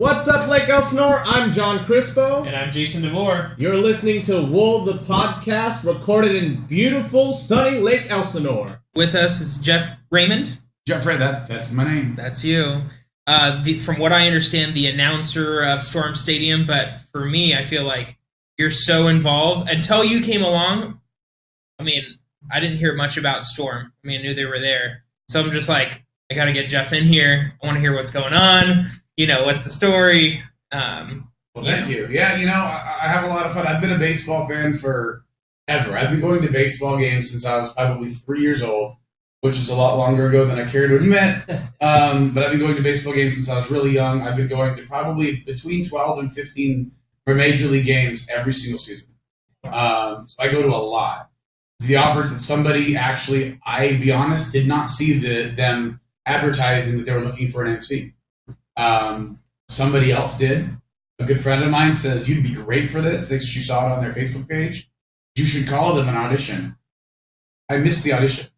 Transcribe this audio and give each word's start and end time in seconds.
What's 0.00 0.28
up, 0.28 0.48
Lake 0.48 0.68
Elsinore? 0.68 1.24
I'm 1.26 1.50
John 1.50 1.80
Crispo. 1.80 2.46
And 2.46 2.54
I'm 2.54 2.70
Jason 2.70 3.02
DeVore. 3.02 3.56
You're 3.58 3.76
listening 3.76 4.22
to 4.22 4.46
Wool 4.46 4.84
the 4.84 4.92
podcast, 4.92 5.84
recorded 5.84 6.36
in 6.36 6.54
beautiful, 6.66 7.32
sunny 7.32 7.80
Lake 7.80 8.08
Elsinore. 8.08 8.80
With 8.94 9.16
us 9.16 9.40
is 9.40 9.58
Jeff 9.58 9.98
Raymond. 10.12 10.56
Jeffrey, 10.86 11.16
that 11.16 11.48
that's 11.48 11.72
my 11.72 11.82
name. 11.82 12.14
That's 12.14 12.44
you. 12.44 12.82
Uh, 13.26 13.60
the, 13.64 13.80
from 13.80 13.98
what 13.98 14.12
I 14.12 14.28
understand, 14.28 14.74
the 14.74 14.86
announcer 14.86 15.64
of 15.64 15.82
Storm 15.82 16.14
Stadium. 16.14 16.64
But 16.64 17.00
for 17.10 17.24
me, 17.24 17.56
I 17.56 17.64
feel 17.64 17.82
like 17.82 18.16
you're 18.56 18.70
so 18.70 19.08
involved. 19.08 19.68
Until 19.68 20.04
you 20.04 20.20
came 20.20 20.44
along, 20.44 21.00
I 21.80 21.82
mean, 21.82 22.04
I 22.52 22.60
didn't 22.60 22.78
hear 22.78 22.94
much 22.94 23.16
about 23.16 23.44
Storm. 23.44 23.92
I 24.04 24.06
mean, 24.06 24.20
I 24.20 24.22
knew 24.22 24.34
they 24.34 24.46
were 24.46 24.60
there. 24.60 25.02
So 25.26 25.40
I'm 25.42 25.50
just 25.50 25.68
like, 25.68 26.04
I 26.30 26.36
got 26.36 26.44
to 26.44 26.52
get 26.52 26.68
Jeff 26.68 26.92
in 26.92 27.02
here. 27.02 27.52
I 27.60 27.66
want 27.66 27.78
to 27.78 27.80
hear 27.80 27.94
what's 27.94 28.12
going 28.12 28.32
on. 28.32 28.86
You 29.18 29.26
know, 29.26 29.42
what's 29.44 29.64
the 29.64 29.70
story? 29.70 30.40
Um, 30.70 31.28
Well, 31.52 31.64
thank 31.64 31.88
you. 31.88 32.06
Yeah, 32.08 32.36
you 32.36 32.46
know, 32.46 32.52
I, 32.52 33.00
I 33.02 33.08
have 33.08 33.24
a 33.24 33.26
lot 33.26 33.46
of 33.46 33.52
fun. 33.52 33.66
I've 33.66 33.80
been 33.80 33.90
a 33.90 33.98
baseball 33.98 34.46
fan 34.46 34.74
for 34.74 35.24
ever. 35.66 35.98
I've 35.98 36.10
been 36.10 36.20
going 36.20 36.40
to 36.42 36.52
baseball 36.52 36.96
games 36.96 37.32
since 37.32 37.44
I 37.44 37.56
was 37.58 37.74
probably 37.74 38.10
three 38.10 38.38
years 38.38 38.62
old, 38.62 38.94
which 39.40 39.58
is 39.58 39.70
a 39.70 39.74
lot 39.74 39.98
longer 39.98 40.28
ago 40.28 40.44
than 40.44 40.56
I 40.56 40.70
care 40.70 40.86
to 40.86 40.94
admit. 40.94 41.36
Um, 41.80 42.30
but 42.30 42.42
I've 42.42 42.50
been 42.50 42.58
going 42.58 42.74
to 42.74 42.82
baseball 42.82 43.12
games 43.12 43.36
since 43.36 43.48
I 43.48 43.54
was 43.54 43.70
really 43.70 43.90
young. 43.90 44.22
I've 44.22 44.36
been 44.36 44.48
going 44.48 44.74
to 44.74 44.82
probably 44.82 45.36
between 45.46 45.88
12 45.88 46.18
and 46.18 46.32
15 46.32 46.90
for 47.24 47.36
major 47.36 47.68
league 47.68 47.86
games 47.86 48.28
every 48.34 48.52
single 48.52 48.80
season. 48.80 49.14
Um, 49.62 50.26
so 50.26 50.34
I 50.40 50.48
go 50.48 50.60
to 50.60 50.68
a 50.68 50.76
lot. 50.76 51.30
The 51.78 51.98
opportunity, 51.98 52.42
somebody 52.42 52.96
actually, 52.96 53.60
I 53.64 53.92
be 53.92 54.10
honest, 54.10 54.52
did 54.52 54.66
not 54.66 54.88
see 54.88 55.20
the 55.20 55.50
them 55.54 56.00
advertising 56.26 56.98
that 56.98 57.06
they 57.06 57.12
were 57.12 57.20
looking 57.20 57.46
for 57.46 57.62
an 57.62 57.74
MC. 57.74 58.12
Um, 58.78 59.40
somebody 59.68 60.10
else 60.10 60.38
did. 60.38 60.70
A 61.18 61.24
good 61.24 61.40
friend 61.40 61.64
of 61.64 61.70
mine 61.70 61.94
says 61.94 62.28
you'd 62.28 62.44
be 62.44 62.54
great 62.54 62.88
for 62.88 63.02
this. 63.02 63.28
She 63.44 63.60
saw 63.60 63.86
it 63.88 63.96
on 63.96 64.02
their 64.02 64.14
Facebook 64.14 64.48
page. 64.48 64.88
You 65.36 65.46
should 65.46 65.66
call 65.66 65.94
them 65.94 66.08
an 66.08 66.14
audition. 66.14 66.76
I 67.68 67.78
missed 67.78 68.04
the 68.04 68.12
audition. 68.12 68.50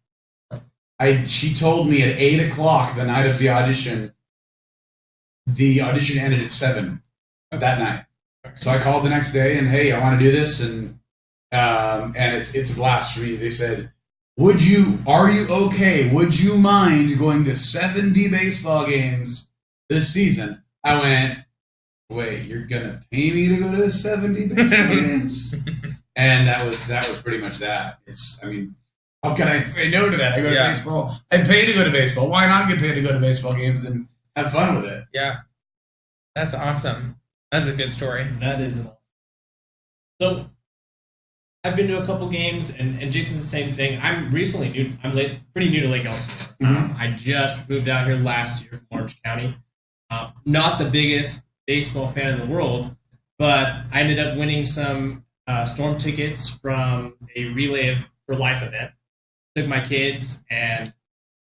I 0.99 1.23
she 1.23 1.53
told 1.53 1.89
me 1.89 2.03
at 2.03 2.19
eight 2.19 2.39
o'clock 2.39 2.95
the 2.95 3.05
night 3.05 3.25
of 3.25 3.39
the 3.39 3.49
audition. 3.49 4.13
The 5.47 5.81
audition 5.81 6.19
ended 6.19 6.41
at 6.41 6.51
seven 6.51 7.01
that 7.49 7.79
night. 7.79 8.05
So 8.55 8.69
I 8.69 8.77
called 8.77 9.03
the 9.03 9.09
next 9.09 9.33
day 9.33 9.57
and 9.57 9.67
hey, 9.67 9.91
I 9.91 9.99
want 9.99 10.19
to 10.19 10.23
do 10.23 10.31
this 10.31 10.61
and 10.61 10.99
um, 11.51 12.13
and 12.15 12.35
it's 12.35 12.55
it's 12.55 12.73
a 12.73 12.75
blast 12.75 13.15
for 13.15 13.21
me. 13.21 13.35
They 13.35 13.49
said, 13.49 13.91
"Would 14.37 14.63
you? 14.63 14.99
Are 15.05 15.29
you 15.29 15.47
okay? 15.49 16.09
Would 16.09 16.39
you 16.39 16.57
mind 16.57 17.17
going 17.17 17.43
to 17.45 17.55
seventy 17.55 18.29
baseball 18.29 18.85
games 18.85 19.50
this 19.91 20.13
season?" 20.13 20.63
I 20.83 20.99
went, 20.99 21.39
"Wait, 22.09 22.45
you're 22.45 22.65
gonna 22.65 23.01
pay 23.11 23.31
me 23.31 23.47
to 23.49 23.57
go 23.57 23.71
to 23.75 23.91
seventy 23.91 24.47
baseball 24.47 24.87
games?" 24.95 25.55
And 26.15 26.47
that 26.47 26.65
was 26.65 26.87
that 26.87 27.07
was 27.07 27.21
pretty 27.21 27.37
much 27.39 27.57
that. 27.59 27.99
It's 28.07 28.39
I 28.43 28.47
mean, 28.47 28.75
how 29.23 29.35
can 29.35 29.47
I 29.47 29.63
say 29.63 29.89
no 29.89 30.09
to 30.09 30.17
that? 30.17 30.33
I 30.33 30.41
go 30.41 30.49
Yeah. 30.51 30.63
to 30.63 30.69
baseball. 30.69 31.13
I 31.31 31.37
pay 31.43 31.65
to 31.65 31.73
go 31.73 31.83
to 31.83 31.91
baseball. 31.91 32.27
Why 32.29 32.47
not 32.47 32.67
get 32.69 32.79
paid 32.79 32.95
to 32.95 33.01
go 33.01 33.11
to 33.13 33.19
baseball 33.19 33.53
games 33.53 33.85
and 33.85 34.07
have 34.35 34.51
fun 34.51 34.75
with 34.81 34.91
it? 34.91 35.05
yeah, 35.13 35.37
that's 36.35 36.53
awesome. 36.53 37.17
That's 37.51 37.67
a 37.67 37.73
good 37.75 37.91
story. 37.91 38.25
That 38.39 38.61
is 38.61 38.79
awesome. 38.81 38.95
So, 40.21 40.49
I've 41.63 41.75
been 41.75 41.87
to 41.87 42.01
a 42.01 42.05
couple 42.05 42.29
games, 42.29 42.75
and, 42.77 43.01
and 43.01 43.11
Jason's 43.11 43.41
the 43.41 43.47
same 43.47 43.73
thing. 43.75 43.99
I'm 44.01 44.31
recently 44.31 44.69
new. 44.69 44.91
I'm 45.03 45.13
late, 45.15 45.39
pretty 45.53 45.69
new 45.69 45.81
to 45.81 45.87
Lake 45.89 46.05
Elsinore. 46.05 46.47
Um, 46.63 46.95
I 46.97 47.11
just 47.17 47.69
moved 47.69 47.87
out 47.89 48.05
here 48.07 48.15
last 48.17 48.63
year 48.63 48.73
from 48.73 48.87
Orange 48.91 49.21
County. 49.23 49.55
Um, 50.11 50.33
not 50.45 50.77
the 50.77 50.89
biggest 50.89 51.45
baseball 51.65 52.11
fan 52.11 52.27
in 52.33 52.37
the 52.39 52.45
world, 52.53 52.95
but 53.39 53.67
I 53.91 54.01
ended 54.01 54.19
up 54.19 54.37
winning 54.37 54.65
some 54.65 55.25
uh, 55.47 55.65
storm 55.65 55.97
tickets 55.97 56.49
from 56.57 57.15
a 57.35 57.45
relay 57.45 57.97
for 58.25 58.35
life 58.35 58.61
event. 58.61 58.91
Took 59.55 59.67
my 59.67 59.79
kids, 59.81 60.43
and 60.49 60.93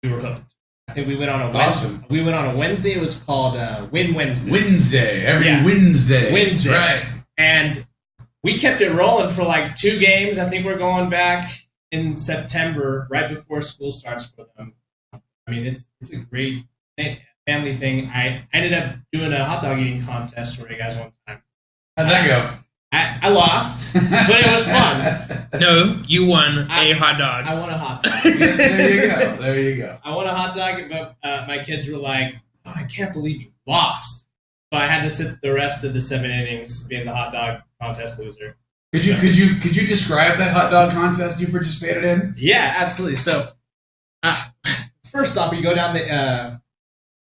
we 0.03 0.11
were 0.11 0.19
hooked. 0.19 0.53
I 0.87 0.93
think 0.93 1.07
we 1.07 1.15
went 1.15 1.31
on 1.31 1.41
a 1.41 1.57
Awesome. 1.57 1.91
Wednesday. 1.93 2.07
We 2.09 2.23
went 2.23 2.35
on 2.35 2.55
a 2.55 2.57
Wednesday. 2.57 2.91
It 2.93 2.99
was 3.01 3.17
called 3.23 3.55
uh, 3.57 3.87
Win 3.91 4.13
Wednesday. 4.13 4.51
Wednesday, 4.51 5.25
every 5.25 5.45
Yeah. 5.47 5.63
Wednesday. 5.65 6.31
Wednesday. 6.33 6.71
right? 6.71 7.05
and 7.37 7.85
we 8.43 8.57
kept 8.57 8.81
it 8.81 8.91
rolling 8.91 9.29
for 9.33 9.43
like 9.43 9.75
two 9.75 9.99
games. 9.99 10.37
I 10.39 10.49
think 10.49 10.65
we're 10.65 10.77
going 10.77 11.09
back 11.09 11.49
in 11.91 12.15
September, 12.15 13.07
right 13.09 13.29
before 13.29 13.61
school 13.61 13.91
starts 13.91 14.25
for 14.25 14.45
them. 14.57 14.73
I 15.13 15.51
mean, 15.51 15.65
it's 15.65 15.89
it's 16.01 16.11
a 16.11 16.19
great 16.25 16.63
thing, 16.97 17.17
family 17.49 17.73
thing. 17.75 18.07
I 18.13 18.43
ended 18.53 18.73
up 18.73 18.95
doing 19.11 19.33
a 19.33 19.43
hot 19.43 19.63
dog 19.63 19.79
eating 19.79 20.03
contest 20.05 20.59
for 20.61 20.71
you 20.71 20.77
guys 20.77 20.95
one 20.95 21.11
time. 21.27 21.41
How'd 21.97 22.09
that 22.09 22.27
go? 22.27 22.57
I, 22.91 23.19
I 23.23 23.29
lost, 23.29 23.93
but 23.93 24.39
it 24.39 24.51
was 24.51 24.65
fun. 24.65 25.35
No, 25.59 25.99
you 26.07 26.27
won 26.27 26.67
I- 26.69 26.85
a 26.85 26.91
hot 26.93 27.17
dog. 27.17 27.45
I 27.47 27.55
won 27.59 27.69
a 27.71 27.77
hot 27.77 28.03
dog. 28.03 28.13
there 28.23 28.93
you 28.93 29.07
go. 29.09 29.35
There 29.37 29.59
you 29.59 29.75
go. 29.77 29.97
I 30.03 30.15
won 30.15 30.27
a 30.27 30.33
hot 30.33 30.55
dog, 30.55 30.87
but 30.89 31.15
uh, 31.23 31.45
my 31.47 31.63
kids 31.63 31.89
were 31.89 31.97
like, 31.97 32.35
oh, 32.67 32.73
"I 32.75 32.83
can't 32.83 33.11
believe 33.11 33.41
you 33.41 33.51
lost." 33.65 34.29
So 34.71 34.79
I 34.79 34.85
had 34.85 35.01
to 35.01 35.09
sit 35.09 35.41
the 35.41 35.51
rest 35.51 35.83
of 35.83 35.93
the 35.93 36.01
seven 36.01 36.29
innings 36.29 36.87
being 36.87 37.05
the 37.05 37.15
hot 37.15 37.31
dog 37.33 37.61
contest 37.81 38.19
loser. 38.19 38.57
Could 38.93 39.03
you 39.05 39.15
could 39.15 39.35
you 39.35 39.55
could 39.59 39.75
you 39.75 39.87
describe 39.87 40.37
the 40.37 40.45
hot 40.45 40.69
dog 40.69 40.91
contest 40.91 41.41
you 41.41 41.47
participated 41.47 42.03
in? 42.03 42.35
Yeah, 42.37 42.75
absolutely. 42.77 43.15
So, 43.17 43.49
uh, 44.21 44.39
first 45.11 45.35
off, 45.35 45.51
you 45.51 45.63
go 45.63 45.73
down 45.73 45.95
the 45.95 46.13
uh, 46.13 46.57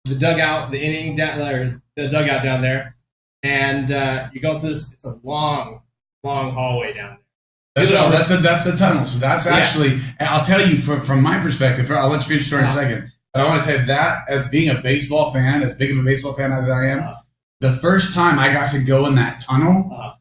the 0.08 0.16
dugout, 0.16 0.72
the 0.72 0.82
inning 0.84 1.16
down 1.16 1.40
or 1.42 1.82
the 1.96 2.08
dugout 2.10 2.44
down 2.44 2.62
there, 2.62 2.96
and 3.44 3.92
uh, 3.92 4.30
you 4.34 4.40
go 4.42 4.58
through. 4.60 4.70
This, 4.70 4.94
it's 4.94 5.06
a 5.06 5.16
long, 5.24 5.82
long 6.24 6.52
hallway 6.54 6.94
down 6.94 7.18
there. 7.76 7.86
That's 7.86 7.92
a, 7.92 7.96
that's 8.12 8.32
a 8.32 8.38
that's 8.38 8.66
a 8.66 8.78
tunnel. 8.78 9.06
So 9.06 9.20
that's 9.20 9.46
Yeah. 9.46 9.56
actually 9.56 10.00
I'll 10.20 10.44
tell 10.46 10.66
you 10.68 10.78
from 10.78 11.02
from 11.02 11.22
my 11.22 11.40
perspective. 11.40 11.90
I'll 11.92 12.10
let 12.10 12.22
you 12.22 12.28
finish 12.28 12.48
story 12.48 12.64
in 12.64 12.70
a 12.70 12.74
second. 12.74 13.12
But 13.34 13.46
I 13.46 13.50
want 13.50 13.64
to 13.64 13.70
tell 13.70 13.80
you 13.82 13.86
that 13.88 14.24
as 14.30 14.48
being 14.50 14.70
a 14.76 14.82
baseball 14.82 15.32
fan, 15.32 15.62
as 15.62 15.76
big 15.76 15.92
of 15.92 16.00
a 16.00 16.04
baseball 16.04 16.34
fan 16.34 16.52
as 16.52 16.68
I 16.70 16.86
am, 16.86 17.00
Uh-huh. 17.00 17.16
the 17.60 17.72
first 17.74 18.16
time 18.16 18.40
I 18.40 18.52
got 18.52 18.72
to 18.72 18.80
go 18.80 19.06
in 19.06 19.16
that 19.16 19.42
tunnel 19.42 19.90
Uh-huh. 19.94 20.14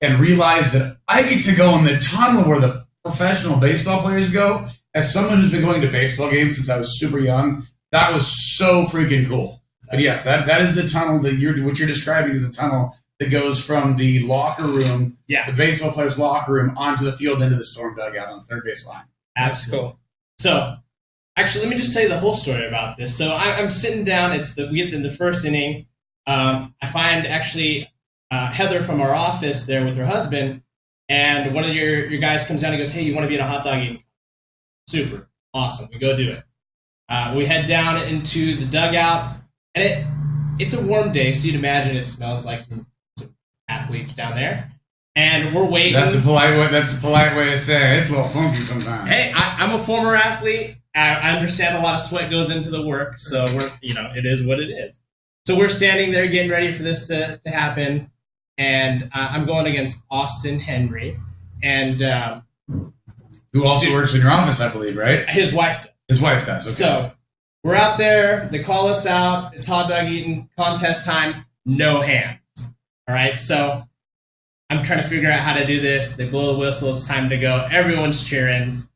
and 0.00 0.18
realize 0.18 0.72
that 0.72 0.96
I 1.06 1.22
get 1.22 1.44
to 1.44 1.54
go 1.54 1.78
in 1.78 1.84
the 1.84 1.98
tunnel 1.98 2.42
where 2.48 2.58
the 2.60 2.86
professional 3.04 3.58
baseball 3.58 4.02
players 4.02 4.28
go. 4.30 4.66
As 4.94 5.12
someone 5.12 5.38
who's 5.38 5.50
been 5.50 5.62
going 5.62 5.80
to 5.82 5.88
baseball 5.90 6.30
games 6.30 6.56
since 6.56 6.68
I 6.68 6.78
was 6.78 6.98
super 6.98 7.18
young, 7.18 7.66
that 7.92 8.12
was 8.12 8.26
so 8.26 8.84
freaking 8.84 9.26
cool. 9.28 9.62
But 9.90 10.00
yes, 10.00 10.24
that 10.24 10.46
that 10.46 10.60
is 10.62 10.74
the 10.74 10.88
tunnel 10.88 11.20
that 11.20 11.34
you're 11.34 11.62
what 11.64 11.78
you're 11.78 11.88
describing 11.88 12.32
is 12.32 12.48
a 12.48 12.52
tunnel 12.52 12.96
that 13.20 13.30
goes 13.30 13.64
from 13.64 13.96
the 13.96 14.20
locker 14.26 14.64
room, 14.66 15.16
Yeah. 15.28 15.48
the 15.48 15.52
baseball 15.56 15.92
players' 15.92 16.18
locker 16.18 16.52
room, 16.54 16.76
onto 16.76 17.04
the 17.04 17.12
field 17.16 17.40
into 17.42 17.54
the 17.56 17.62
storm 17.64 17.94
dugout 17.94 18.28
on 18.28 18.38
the 18.38 18.44
third 18.44 18.64
base 18.64 18.86
line. 18.86 19.04
That's 19.36 19.70
cool. 19.70 19.98
So, 20.38 20.76
actually, 21.36 21.66
let 21.66 21.70
me 21.70 21.76
just 21.76 21.92
tell 21.92 22.02
you 22.02 22.08
the 22.08 22.18
whole 22.18 22.34
story 22.34 22.66
about 22.66 22.96
this. 22.96 23.16
So, 23.16 23.28
I, 23.30 23.56
I'm 23.58 23.70
sitting 23.70 24.04
down. 24.04 24.32
It's 24.32 24.54
the 24.54 24.66
we 24.68 24.78
get 24.78 24.92
in 24.92 25.02
the 25.02 25.10
first 25.12 25.44
inning. 25.44 25.86
Um, 26.26 26.74
I 26.82 26.86
find 26.88 27.26
actually 27.26 27.88
uh, 28.30 28.50
Heather 28.50 28.82
from 28.82 29.00
our 29.00 29.14
office 29.14 29.66
there 29.66 29.84
with 29.84 29.96
her 29.96 30.06
husband, 30.06 30.62
and 31.08 31.54
one 31.54 31.64
of 31.64 31.74
your 31.74 32.06
your 32.06 32.20
guys 32.20 32.46
comes 32.46 32.62
down 32.62 32.72
and 32.72 32.80
goes, 32.80 32.92
"Hey, 32.92 33.02
you 33.02 33.14
want 33.14 33.24
to 33.24 33.28
be 33.28 33.34
in 33.34 33.40
a 33.40 33.46
hot 33.46 33.62
dog 33.62 33.82
eating?" 33.82 34.02
Super 34.88 35.28
awesome. 35.54 35.88
We 35.92 35.98
go 35.98 36.16
do 36.16 36.30
it. 36.30 36.42
Uh, 37.08 37.34
we 37.36 37.46
head 37.46 37.66
down 37.66 38.02
into 38.08 38.56
the 38.56 38.66
dugout, 38.66 39.36
and 39.74 39.84
it 39.84 40.06
it's 40.58 40.74
a 40.74 40.86
warm 40.86 41.12
day, 41.12 41.32
so 41.32 41.46
you'd 41.46 41.56
imagine 41.56 41.96
it 41.96 42.06
smells 42.06 42.46
like 42.46 42.60
some, 42.60 42.86
some 43.18 43.34
athletes 43.68 44.14
down 44.14 44.34
there. 44.36 44.70
And 45.14 45.54
we're 45.54 45.64
waiting. 45.64 45.92
That's 45.92 46.14
a 46.14 46.22
polite 46.22 46.58
way. 46.58 46.68
That's 46.68 46.96
a 46.96 47.00
polite 47.00 47.36
way 47.36 47.50
to 47.50 47.58
say 47.58 47.94
it. 47.94 47.98
it's 47.98 48.08
a 48.08 48.12
little 48.12 48.28
funky 48.28 48.60
sometimes. 48.60 49.08
Hey, 49.08 49.30
I, 49.34 49.56
I'm 49.58 49.78
a 49.78 49.84
former 49.84 50.14
athlete. 50.14 50.76
I, 50.94 51.14
I 51.14 51.36
understand 51.36 51.76
a 51.76 51.80
lot 51.80 51.94
of 51.94 52.00
sweat 52.00 52.30
goes 52.30 52.50
into 52.50 52.70
the 52.70 52.86
work, 52.86 53.18
so 53.18 53.44
we're 53.54 53.70
you 53.82 53.92
know 53.92 54.10
it 54.14 54.24
is 54.24 54.44
what 54.44 54.58
it 54.58 54.70
is. 54.70 55.00
So 55.44 55.58
we're 55.58 55.68
standing 55.68 56.12
there 56.12 56.28
getting 56.28 56.50
ready 56.50 56.72
for 56.72 56.82
this 56.82 57.06
to, 57.08 57.38
to 57.44 57.50
happen, 57.50 58.10
and 58.56 59.04
uh, 59.12 59.28
I'm 59.32 59.44
going 59.44 59.66
against 59.66 60.04
Austin 60.10 60.60
Henry, 60.60 61.18
and 61.62 62.00
um, 62.02 62.44
Who 63.52 63.66
also 63.66 63.92
works 63.92 64.14
in 64.14 64.20
your 64.20 64.30
office, 64.30 64.60
I 64.60 64.72
believe, 64.72 64.96
right? 64.96 65.28
his 65.28 65.52
wife. 65.52 65.86
His 66.12 66.20
wife 66.20 66.44
does. 66.44 66.66
Okay. 66.66 66.72
So 66.72 67.10
we're 67.64 67.74
out 67.74 67.96
there. 67.96 68.46
They 68.52 68.62
call 68.62 68.88
us 68.88 69.06
out. 69.06 69.54
It's 69.54 69.66
hot 69.66 69.88
dog 69.88 70.08
eating 70.08 70.50
contest 70.58 71.06
time. 71.06 71.46
No 71.64 72.02
hands. 72.02 72.38
All 73.08 73.14
right. 73.14 73.40
So 73.40 73.82
I'm 74.68 74.84
trying 74.84 75.02
to 75.02 75.08
figure 75.08 75.30
out 75.30 75.38
how 75.38 75.54
to 75.56 75.64
do 75.66 75.80
this. 75.80 76.14
They 76.14 76.28
blow 76.28 76.52
the 76.52 76.58
whistle. 76.58 76.90
It's 76.90 77.08
time 77.08 77.30
to 77.30 77.38
go. 77.38 77.66
Everyone's 77.72 78.22
cheering. 78.22 78.86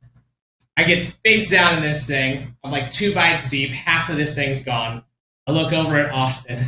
I 0.76 0.84
get 0.84 1.06
face 1.06 1.48
down 1.48 1.78
in 1.78 1.82
this 1.82 2.06
thing. 2.06 2.54
I'm 2.62 2.70
like 2.70 2.90
two 2.90 3.14
bites 3.14 3.48
deep. 3.48 3.70
Half 3.70 4.10
of 4.10 4.16
this 4.16 4.34
thing's 4.34 4.62
gone. 4.62 5.02
I 5.46 5.52
look 5.52 5.72
over 5.72 5.96
at 5.96 6.12
Austin, 6.12 6.58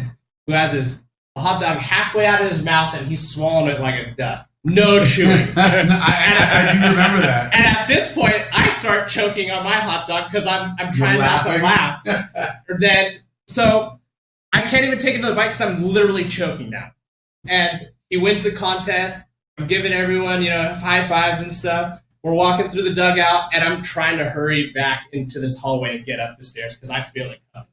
who 0.47 0.55
has 0.55 0.73
his 0.73 1.05
hot 1.37 1.61
dog 1.61 1.77
halfway 1.77 2.25
out 2.25 2.41
of 2.41 2.51
his 2.51 2.65
mouth 2.65 2.95
and 2.95 3.07
he's 3.07 3.29
swallowing 3.29 3.77
it 3.77 3.83
like 3.83 4.07
a 4.07 4.15
duck. 4.15 4.48
No 4.69 5.05
chewing. 5.05 5.49
I, 5.57 5.89
I, 5.91 6.69
I 6.69 6.73
do 6.73 6.79
remember 6.91 7.21
that. 7.21 7.55
And 7.55 7.67
at 7.67 7.89
this 7.89 8.15
point, 8.15 8.45
I 8.53 8.69
start 8.69 9.09
choking 9.09 9.51
on 9.51 9.65
my 9.65 9.77
hot 9.77 10.07
dog 10.07 10.31
because 10.31 10.47
I'm 10.47 10.75
I'm 10.79 10.93
trying 10.93 11.19
not 11.19 11.43
to 11.45 11.59
laugh. 11.59 12.05
then 12.79 13.21
so 13.47 13.99
I 14.53 14.63
can't 14.63 14.85
even 14.85 14.99
take 14.99 15.17
another 15.17 15.35
bite 15.35 15.47
because 15.47 15.63
I'm 15.63 15.83
literally 15.83 16.25
choking 16.25 16.71
now. 16.71 16.93
And 17.47 17.89
he 18.11 18.17
wins 18.17 18.47
a 18.47 18.53
contest. 18.53 19.27
I'm 19.59 19.67
giving 19.67 19.93
everyone, 19.93 20.43
you 20.43 20.51
know, 20.51 20.75
high 20.75 21.07
fives 21.07 21.43
and 21.43 21.53
stuff. 21.53 22.01
We're 22.23 22.33
walking 22.33 22.69
through 22.69 22.83
the 22.83 22.95
dugout, 22.95 23.55
and 23.55 23.63
I'm 23.65 23.83
trying 23.83 24.19
to 24.19 24.25
hurry 24.25 24.73
back 24.73 25.07
into 25.13 25.39
this 25.39 25.59
hallway 25.59 25.97
and 25.97 26.05
get 26.05 26.21
up 26.21 26.37
the 26.37 26.45
stairs 26.45 26.75
because 26.75 26.91
I 26.91 27.03
feel 27.03 27.31
it 27.31 27.41
coming. 27.55 27.69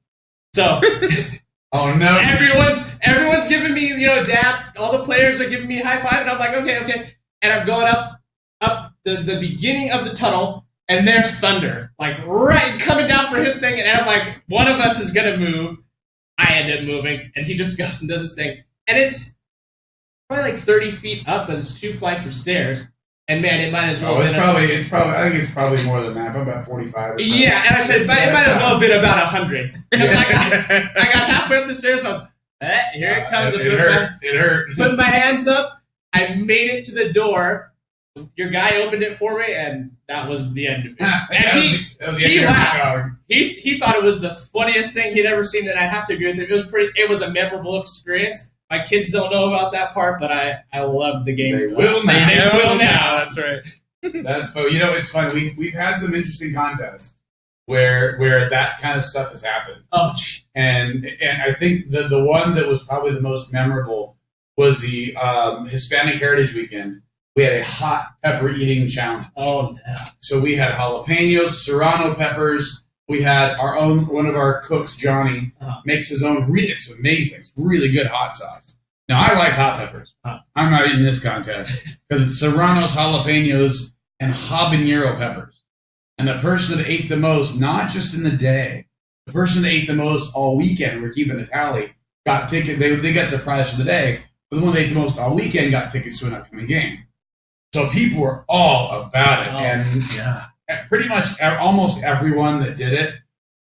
So 0.53 0.81
Oh 1.77 1.93
no! 1.93 2.19
everyone's 2.23 2.89
everyone's 3.01 3.49
giving 3.49 3.73
me, 3.73 3.87
you 3.87 4.07
know, 4.07 4.23
dap. 4.23 4.73
All 4.77 4.97
the 4.97 5.03
players 5.03 5.41
are 5.41 5.49
giving 5.49 5.67
me 5.67 5.81
high 5.81 5.97
five, 5.97 6.21
and 6.21 6.29
I'm 6.29 6.39
like, 6.39 6.53
okay, 6.53 6.79
okay. 6.83 7.11
And 7.41 7.51
I'm 7.51 7.67
going 7.67 7.87
up, 7.87 8.21
up 8.61 8.93
the, 9.03 9.15
the 9.17 9.37
beginning 9.41 9.91
of 9.91 10.05
the 10.05 10.13
tunnel, 10.13 10.65
and 10.87 11.05
there's 11.05 11.37
thunder, 11.37 11.91
like 11.99 12.17
right 12.25 12.79
coming 12.79 13.07
down 13.07 13.29
for 13.29 13.43
his 13.43 13.59
thing, 13.59 13.77
and 13.77 13.89
I'm 13.89 14.05
like, 14.05 14.41
one 14.47 14.69
of 14.69 14.79
us 14.79 15.01
is 15.01 15.11
gonna 15.11 15.35
move. 15.35 15.79
I 16.37 16.53
end 16.53 16.71
up 16.71 16.85
moving, 16.85 17.29
and 17.35 17.45
he 17.45 17.57
just 17.57 17.77
goes 17.77 17.99
and 17.99 18.09
does 18.09 18.21
his 18.21 18.35
thing, 18.35 18.63
and 18.87 18.97
it's 18.97 19.37
probably 20.29 20.53
like 20.53 20.61
30 20.61 20.91
feet 20.91 21.27
up, 21.27 21.49
and 21.49 21.59
it's 21.59 21.77
two 21.77 21.91
flights 21.91 22.25
of 22.25 22.33
stairs. 22.33 22.89
And 23.27 23.41
man, 23.41 23.59
it 23.59 23.71
might 23.71 23.89
as 23.89 24.01
well. 24.01 24.15
Oh, 24.15 24.21
it's 24.21 24.33
probably 24.33 24.65
it's 24.65 24.87
probably 24.87 25.13
I 25.15 25.23
think 25.29 25.35
it's 25.35 25.51
probably 25.53 25.83
more 25.83 25.99
than 26.01 26.13
that. 26.13 26.31
Probably 26.33 26.53
about 26.53 26.65
forty 26.65 26.85
five. 26.85 27.19
yeah, 27.19 27.63
and 27.67 27.75
I 27.77 27.79
said 27.79 28.01
it 28.01 28.07
might, 28.07 28.27
it 28.27 28.31
might 28.33 28.47
as 28.47 28.55
well 28.57 28.77
have 28.77 28.79
been 28.79 28.97
about 28.97 29.27
hundred 29.27 29.75
because 29.91 30.11
I 30.11 30.23
got 30.31 30.71
I 30.71 31.03
got 31.11 31.27
halfway 31.29 31.57
up 31.57 31.67
the 31.67 31.73
stairs 31.73 32.01
and 32.01 32.09
I 32.09 32.11
was, 32.11 32.21
eh, 32.61 32.81
here 32.93 33.11
it 33.13 33.29
comes. 33.31 33.53
It, 33.55 33.61
it 33.61 33.69
put 33.71 33.77
my- 33.79 33.83
hurt. 33.83 34.11
It 34.21 34.35
hurt. 34.37 34.75
put 34.75 34.95
my 34.97 35.03
hands 35.03 35.47
up. 35.47 35.81
I 36.13 36.35
made 36.35 36.69
it 36.69 36.85
to 36.85 36.91
the 36.93 37.11
door. 37.11 37.71
Your 38.37 38.49
guy 38.49 38.81
opened 38.81 39.03
it 39.03 39.13
for 39.15 39.37
me, 39.39 39.53
and 39.53 39.91
that 40.07 40.29
was 40.29 40.53
the 40.53 40.67
end 40.67 40.85
of 40.85 40.91
it. 40.93 40.99
that 40.99 41.27
And 41.33 41.59
he, 41.59 41.71
was 41.99 42.17
he 42.17 42.25
end 42.25 42.33
of 42.35 42.35
your 42.35 42.45
laughed. 42.45 43.09
he 43.27 43.49
he 43.49 43.77
thought 43.77 43.95
it 43.95 44.03
was 44.03 44.21
the 44.21 44.29
funniest 44.53 44.93
thing 44.93 45.13
he'd 45.15 45.25
ever 45.25 45.43
seen, 45.43 45.67
and 45.67 45.77
I 45.77 45.83
have 45.83 46.07
to 46.07 46.13
agree 46.13 46.27
with 46.27 46.35
him. 46.37 46.45
It 46.47 46.51
was 46.51 46.65
pretty. 46.65 46.91
It 46.95 47.09
was 47.09 47.21
a 47.21 47.31
memorable 47.31 47.81
experience. 47.81 48.51
My 48.69 48.83
kids 48.83 49.11
don't 49.11 49.31
know 49.31 49.47
about 49.47 49.71
that 49.73 49.93
part, 49.93 50.19
but 50.19 50.31
I 50.31 50.63
I 50.73 50.81
loved 50.81 51.25
the 51.25 51.35
game. 51.35 51.55
They 51.55 51.67
will 51.67 52.03
now. 52.03 52.27
They 52.29 52.57
will 52.57 52.77
now. 52.77 53.17
That's 53.19 53.37
right. 53.37 53.59
That's 54.23 54.53
fun. 54.53 54.71
You 54.71 54.79
know, 54.79 54.93
it's 54.93 55.09
fun. 55.11 55.33
We 55.33 55.53
we've 55.57 55.73
had 55.73 55.97
some 55.97 56.13
interesting 56.13 56.53
contests 56.53 57.21
where 57.67 58.17
where 58.17 58.49
that 58.49 58.79
kind 58.79 58.97
of 58.97 59.05
stuff 59.05 59.31
has 59.31 59.43
happened, 59.43 59.81
Oh, 59.91 60.13
and 60.53 61.05
and 61.21 61.41
I 61.41 61.53
think 61.53 61.91
the 61.91 62.07
the 62.07 62.23
one 62.23 62.55
that 62.55 62.67
was 62.67 62.83
probably 62.83 63.13
the 63.13 63.21
most 63.21 63.51
memorable 63.51 64.17
was 64.57 64.79
the 64.79 65.15
um, 65.17 65.67
Hispanic 65.67 66.15
Heritage 66.15 66.53
Weekend. 66.55 67.01
We 67.35 67.43
had 67.43 67.53
a 67.53 67.63
hot 67.65 68.15
pepper 68.23 68.49
eating 68.49 68.87
challenge. 68.87 69.27
oh 69.35 69.75
no. 69.85 69.95
So 70.19 70.39
we 70.39 70.55
had 70.55 70.71
jalapenos, 70.73 71.49
serrano 71.49 72.13
peppers. 72.13 72.84
We 73.07 73.21
had 73.21 73.59
our 73.59 73.77
own 73.77 74.07
one 74.07 74.25
of 74.25 74.35
our 74.35 74.61
cooks, 74.61 74.95
Johnny, 74.95 75.51
Uh-huh. 75.61 75.81
makes 75.85 76.09
his 76.09 76.23
own. 76.23 76.49
Re- 76.49 76.61
it's 76.63 76.91
amazing. 76.99 77.39
It's 77.39 77.53
really 77.57 77.89
good 77.91 78.07
hot 78.07 78.35
sauce. 78.35 78.77
Now 79.07 79.21
I 79.21 79.37
like 79.37 79.53
hot 79.53 79.77
peppers. 79.77 80.15
Uh-huh. 80.23 80.39
I'm 80.55 80.71
not 80.71 80.87
eating 80.87 81.03
this 81.03 81.21
contest 81.23 81.99
because 82.09 82.25
it's 82.25 82.39
serranos, 82.39 82.95
jalapenos, 82.95 83.93
and 84.19 84.33
habanero 84.33 85.17
peppers. 85.17 85.61
And 86.17 86.27
the 86.27 86.33
person 86.33 86.77
that 86.77 86.87
ate 86.89 87.09
the 87.09 87.17
most, 87.17 87.59
not 87.59 87.91
just 87.91 88.15
in 88.15 88.23
the 88.23 88.31
day, 88.31 88.87
the 89.27 89.33
person 89.33 89.61
that 89.63 89.69
ate 89.71 89.85
the 89.87 89.93
most 89.93 90.33
all 90.33 90.55
weekend, 90.57 91.01
we're 91.01 91.11
keeping 91.11 91.39
a 91.39 91.45
tally, 91.45 91.93
got 92.25 92.47
ticket. 92.49 92.79
They 92.79 92.95
they 92.95 93.13
got 93.13 93.29
the 93.31 93.37
prize 93.39 93.69
for 93.71 93.77
the 93.77 93.83
day. 93.83 94.21
But 94.49 94.57
the 94.57 94.63
one 94.63 94.73
that 94.73 94.81
ate 94.81 94.89
the 94.89 94.95
most 94.95 95.19
all 95.19 95.35
weekend 95.35 95.71
got 95.71 95.91
tickets 95.91 96.19
to 96.19 96.27
an 96.27 96.33
upcoming 96.35 96.65
game. 96.67 97.05
So 97.73 97.89
people 97.89 98.21
were 98.21 98.45
all 98.47 98.91
about 99.01 99.45
it, 99.47 99.53
Oh, 99.53 99.57
and 99.57 100.13
yeah. 100.15 100.45
Pretty 100.87 101.07
much 101.07 101.39
almost 101.41 102.03
everyone 102.03 102.59
that 102.61 102.77
did 102.77 102.93
it 102.93 103.13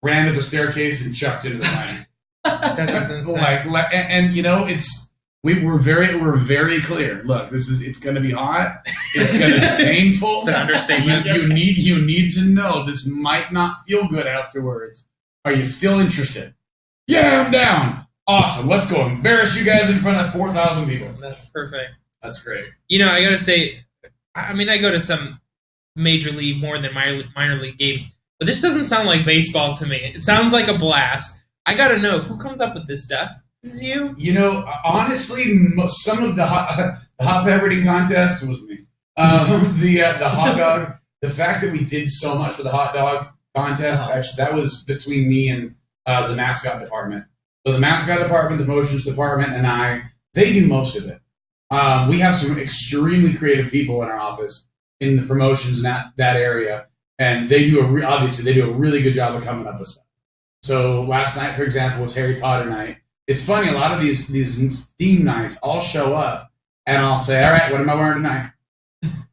ran 0.02 0.26
to 0.26 0.32
the 0.32 0.42
staircase 0.42 1.04
and 1.04 1.14
chucked 1.14 1.44
into 1.44 1.58
the 1.58 1.64
lane. 1.64 2.06
That 2.44 2.90
is 2.90 3.10
insane. 3.18 3.40
like, 3.42 3.64
like- 3.64 3.94
and, 3.94 4.26
and, 4.26 4.36
you 4.36 4.42
know, 4.42 4.66
it's 4.66 5.10
we 5.42 5.64
were 5.64 5.78
very 5.78 6.14
we're 6.16 6.36
very 6.36 6.80
clear. 6.80 7.22
Look, 7.24 7.50
this 7.50 7.68
is 7.68 7.80
it's 7.82 7.98
going 7.98 8.14
to 8.16 8.20
be 8.20 8.30
hot. 8.32 8.82
It's 9.14 9.32
going 9.38 9.52
to 9.52 9.60
be 9.60 9.66
painful. 9.84 10.40
It's 10.40 10.48
an 10.48 10.54
You, 10.54 10.60
understatement. 10.60 11.26
you 11.26 11.48
need 11.48 11.76
you 11.78 12.04
need 12.04 12.30
to 12.32 12.42
know 12.44 12.84
this 12.84 13.06
might 13.06 13.50
not 13.52 13.82
feel 13.86 14.08
good 14.08 14.26
afterwards. 14.26 15.08
Are 15.46 15.52
you 15.52 15.64
still 15.64 16.00
interested? 16.00 16.54
Yeah, 17.06 17.44
I'm 17.44 17.52
down. 17.52 18.06
Awesome. 18.26 18.68
Let's 18.68 18.90
go 18.90 19.06
embarrass 19.06 19.58
you 19.58 19.64
guys 19.66 19.88
in 19.90 19.96
front 19.96 20.18
of 20.18 20.32
four 20.32 20.50
thousand 20.50 20.86
people. 20.86 21.14
That's 21.20 21.48
perfect. 21.50 21.92
That's 22.22 22.42
great. 22.42 22.66
You 22.88 22.98
know, 23.00 23.10
I 23.10 23.22
gotta 23.22 23.38
say, 23.38 23.84
I 24.34 24.52
mean, 24.54 24.68
I 24.70 24.78
go 24.78 24.90
to 24.90 25.00
some 25.00 25.40
major 25.96 26.30
league 26.30 26.60
more 26.60 26.78
than 26.78 26.92
minor, 26.94 27.22
minor 27.36 27.60
league 27.60 27.78
games, 27.78 28.14
but 28.38 28.46
this 28.46 28.60
doesn't 28.62 28.84
sound 28.84 29.06
like 29.06 29.24
baseball 29.24 29.74
to 29.76 29.86
me. 29.86 29.96
It 29.96 30.22
sounds 30.22 30.52
like 30.52 30.68
a 30.68 30.78
blast. 30.78 31.44
I 31.66 31.74
gotta 31.74 31.98
know 31.98 32.18
who 32.18 32.36
comes 32.38 32.60
up 32.60 32.74
with 32.74 32.86
this 32.88 33.04
stuff. 33.04 33.30
This 33.62 33.74
is 33.74 33.82
you. 33.82 34.14
You 34.18 34.34
know, 34.34 34.70
honestly, 34.84 35.44
some 35.86 36.22
of 36.22 36.36
the 36.36 36.44
hot, 36.44 36.76
the 37.18 37.24
hot 37.24 37.44
pepper 37.44 37.68
eating 37.68 37.84
contest 37.84 38.46
was 38.46 38.62
me. 38.62 38.80
Um, 39.16 39.46
the 39.80 40.02
uh, 40.02 40.18
the 40.18 40.28
hot 40.28 40.56
dog, 40.58 40.92
the 41.22 41.30
fact 41.30 41.62
that 41.62 41.72
we 41.72 41.84
did 41.84 42.08
so 42.08 42.36
much 42.36 42.56
with 42.58 42.66
the 42.66 42.72
hot 42.72 42.94
dog 42.94 43.26
contest, 43.56 44.04
Oh. 44.06 44.12
actually, 44.12 44.44
that 44.44 44.52
was 44.52 44.82
between 44.82 45.28
me 45.28 45.48
and 45.48 45.74
uh, 46.06 46.26
the 46.26 46.36
mascot 46.36 46.80
department. 46.80 47.24
So 47.66 47.72
the 47.72 47.78
mascot 47.78 48.18
department, 48.18 48.60
the 48.60 48.66
motions 48.66 49.04
department, 49.04 49.52
and 49.52 49.66
I, 49.66 50.02
they 50.34 50.52
do 50.52 50.66
most 50.66 50.96
of 50.96 51.06
it. 51.06 51.20
Um, 51.70 52.08
we 52.08 52.18
have 52.18 52.34
some 52.34 52.58
extremely 52.58 53.32
creative 53.32 53.70
people 53.70 54.02
in 54.02 54.08
our 54.10 54.18
office 54.18 54.68
in 55.08 55.16
the 55.16 55.22
promotions 55.22 55.78
in 55.78 55.84
that 55.84 56.06
that 56.16 56.36
area, 56.36 56.86
and 57.18 57.48
they 57.48 57.68
do 57.68 57.80
a 57.80 57.84
re- 57.84 58.02
obviously 58.02 58.44
they 58.44 58.58
do 58.58 58.70
a 58.70 58.72
really 58.72 59.02
good 59.02 59.14
job 59.14 59.34
of 59.34 59.44
coming 59.44 59.66
up 59.66 59.78
with 59.78 59.88
stuff. 59.88 60.04
So 60.62 61.02
last 61.02 61.36
night, 61.36 61.54
for 61.54 61.62
example, 61.62 62.02
was 62.02 62.14
Harry 62.14 62.36
Potter 62.36 62.68
night 62.68 62.98
it's 63.26 63.46
funny. 63.46 63.68
A 63.68 63.72
lot 63.72 63.92
of 63.92 64.00
these 64.00 64.28
these 64.28 64.84
theme 64.98 65.24
nights, 65.24 65.56
I'll 65.62 65.80
show 65.80 66.14
up 66.14 66.50
and 66.86 66.98
I'll 66.98 67.18
say, 67.18 67.44
"All 67.44 67.52
right, 67.52 67.70
what 67.72 67.80
am 67.80 67.90
I 67.90 67.94
wearing 67.94 68.22
tonight?" 68.22 68.50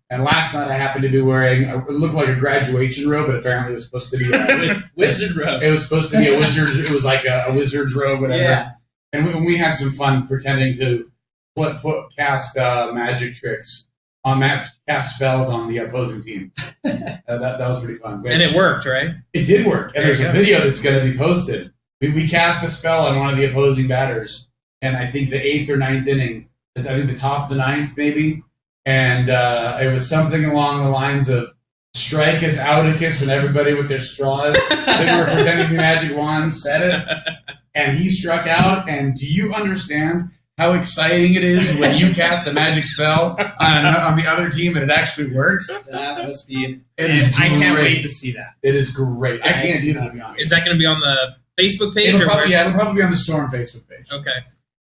And 0.10 0.24
last 0.24 0.54
night 0.54 0.68
I 0.68 0.74
happened 0.74 1.04
to 1.04 1.10
be 1.10 1.22
wearing 1.22 1.66
a, 1.70 1.78
it 1.80 1.92
looked 1.92 2.14
like 2.14 2.28
a 2.28 2.36
graduation 2.36 3.10
robe, 3.10 3.28
but 3.28 3.38
apparently 3.38 3.72
it 3.72 3.76
was 3.76 3.86
supposed 3.86 4.10
to 4.12 4.18
be 4.18 4.32
a, 4.34 4.84
Wizard 4.96 5.38
Road. 5.38 5.64
it 5.64 5.70
was 5.70 5.88
supposed 5.88 6.12
to 6.12 6.18
be 6.18 6.28
a 6.28 6.38
wizard. 6.38 6.86
It 6.86 6.92
was 6.92 7.06
like 7.06 7.24
a, 7.24 7.46
a 7.48 7.56
wizard's 7.56 7.96
robe, 7.96 8.20
whatever. 8.20 8.44
Yeah. 8.44 8.72
And 9.14 9.26
we, 9.26 9.46
we 9.46 9.58
had 9.58 9.72
some 9.72 9.90
fun 9.90 10.28
pretending 10.28 10.74
to 10.76 11.10
put, 11.56 11.78
put 11.78 12.14
cast 12.14 12.58
uh, 12.58 12.92
magic 12.94 13.36
tricks 13.36 13.88
on 14.24 14.40
that, 14.42 14.68
cast 14.88 15.16
spells 15.16 15.50
on 15.50 15.68
the 15.68 15.78
opposing 15.80 16.22
team. 16.22 16.52
uh, 16.86 16.92
that, 17.28 17.58
that 17.58 17.68
was 17.68 17.80
pretty 17.84 17.96
fun. 18.00 18.24
And 18.28 18.42
it 18.42 18.56
worked, 18.56 18.86
right? 18.86 19.12
It 19.34 19.46
did 19.46 19.66
work, 19.66 19.88
and 19.96 19.96
There 19.96 20.04
there's 20.04 20.20
a 20.20 20.24
go. 20.24 20.32
video 20.32 20.60
that's 20.60 20.82
going 20.82 21.04
to 21.04 21.12
be 21.12 21.18
posted. 21.18 21.72
We, 22.02 22.12
we 22.12 22.28
cast 22.28 22.66
a 22.66 22.70
spell 22.70 23.06
on 23.08 23.18
one 23.20 23.30
of 23.30 23.38
the 23.38 23.46
opposing 23.46 23.88
batters, 23.88 24.50
and 24.82 24.96
I 24.98 25.06
think 25.06 25.30
the 25.30 25.44
eighth 25.44 25.70
or 25.70 25.78
ninth 25.78 26.08
inning, 26.08 26.50
I 26.78 26.82
think 26.82 27.10
the 27.10 27.16
top 27.16 27.44
of 27.44 27.50
the 27.50 27.56
ninth 27.56 27.98
maybe, 27.98 28.44
and 28.86 29.30
uh, 29.30 29.78
it 29.82 29.92
was 29.92 30.08
something 30.10 30.46
along 30.46 30.84
the 30.84 30.90
lines 30.90 31.30
of 31.30 31.52
"strike 31.94 32.42
us 32.44 32.58
Outicus," 32.58 33.22
and 33.22 33.32
everybody 33.32 33.74
with 33.74 33.88
their 33.90 34.00
straws 34.00 34.54
they 34.70 35.18
were 35.18 35.26
pretending 35.26 35.66
to 35.66 35.70
be 35.72 35.78
magic 35.78 36.16
wands 36.18 36.62
said 36.62 36.82
it, 36.82 37.46
and 37.76 37.98
he 37.98 38.10
struck 38.10 38.48
out. 38.48 38.88
And 38.90 39.16
do 39.16 39.26
you 39.28 39.54
understand? 39.54 40.32
How 40.62 40.74
exciting 40.74 41.34
it 41.34 41.44
is 41.44 41.76
when 41.80 41.98
you 41.98 42.14
cast 42.14 42.48
a 42.48 42.54
magic 42.54 42.86
spell 42.86 43.36
on, 43.60 43.84
on 43.84 44.16
the 44.16 44.28
other 44.28 44.48
team 44.48 44.78
and 44.78 44.92
it 44.92 44.96
actually 44.96 45.34
works. 45.34 45.86
That 45.86 46.28
must 46.28 46.48
be. 46.48 46.80
It 46.98 47.10
is 47.10 47.34
I 47.36 47.48
can't 47.48 47.76
great. 47.76 47.96
wait 47.96 48.02
to 48.04 48.08
see 48.08 48.32
that. 48.34 48.54
It 48.62 48.76
is 48.76 48.92
great. 48.92 49.42
I 49.44 49.52
can't 49.54 49.84
either. 49.84 50.02
To 50.06 50.12
be 50.12 50.22
honest. 50.22 50.40
Is 50.42 50.50
that 50.52 50.64
going 50.64 50.78
to 50.78 50.80
be 50.80 50.86
on 50.86 51.00
the 51.00 51.36
Facebook 51.60 51.96
page 51.96 52.10
It'll 52.10 52.22
or 52.22 52.26
probably, 52.26 52.42
where? 52.44 52.48
yeah, 52.52 52.68
it'll 52.68 52.74
probably 52.80 53.02
be 53.02 53.04
on 53.04 53.10
the 53.10 53.18
Storm 53.18 53.50
Facebook 53.50 53.90
page. 53.90 54.12
Okay. 54.12 54.36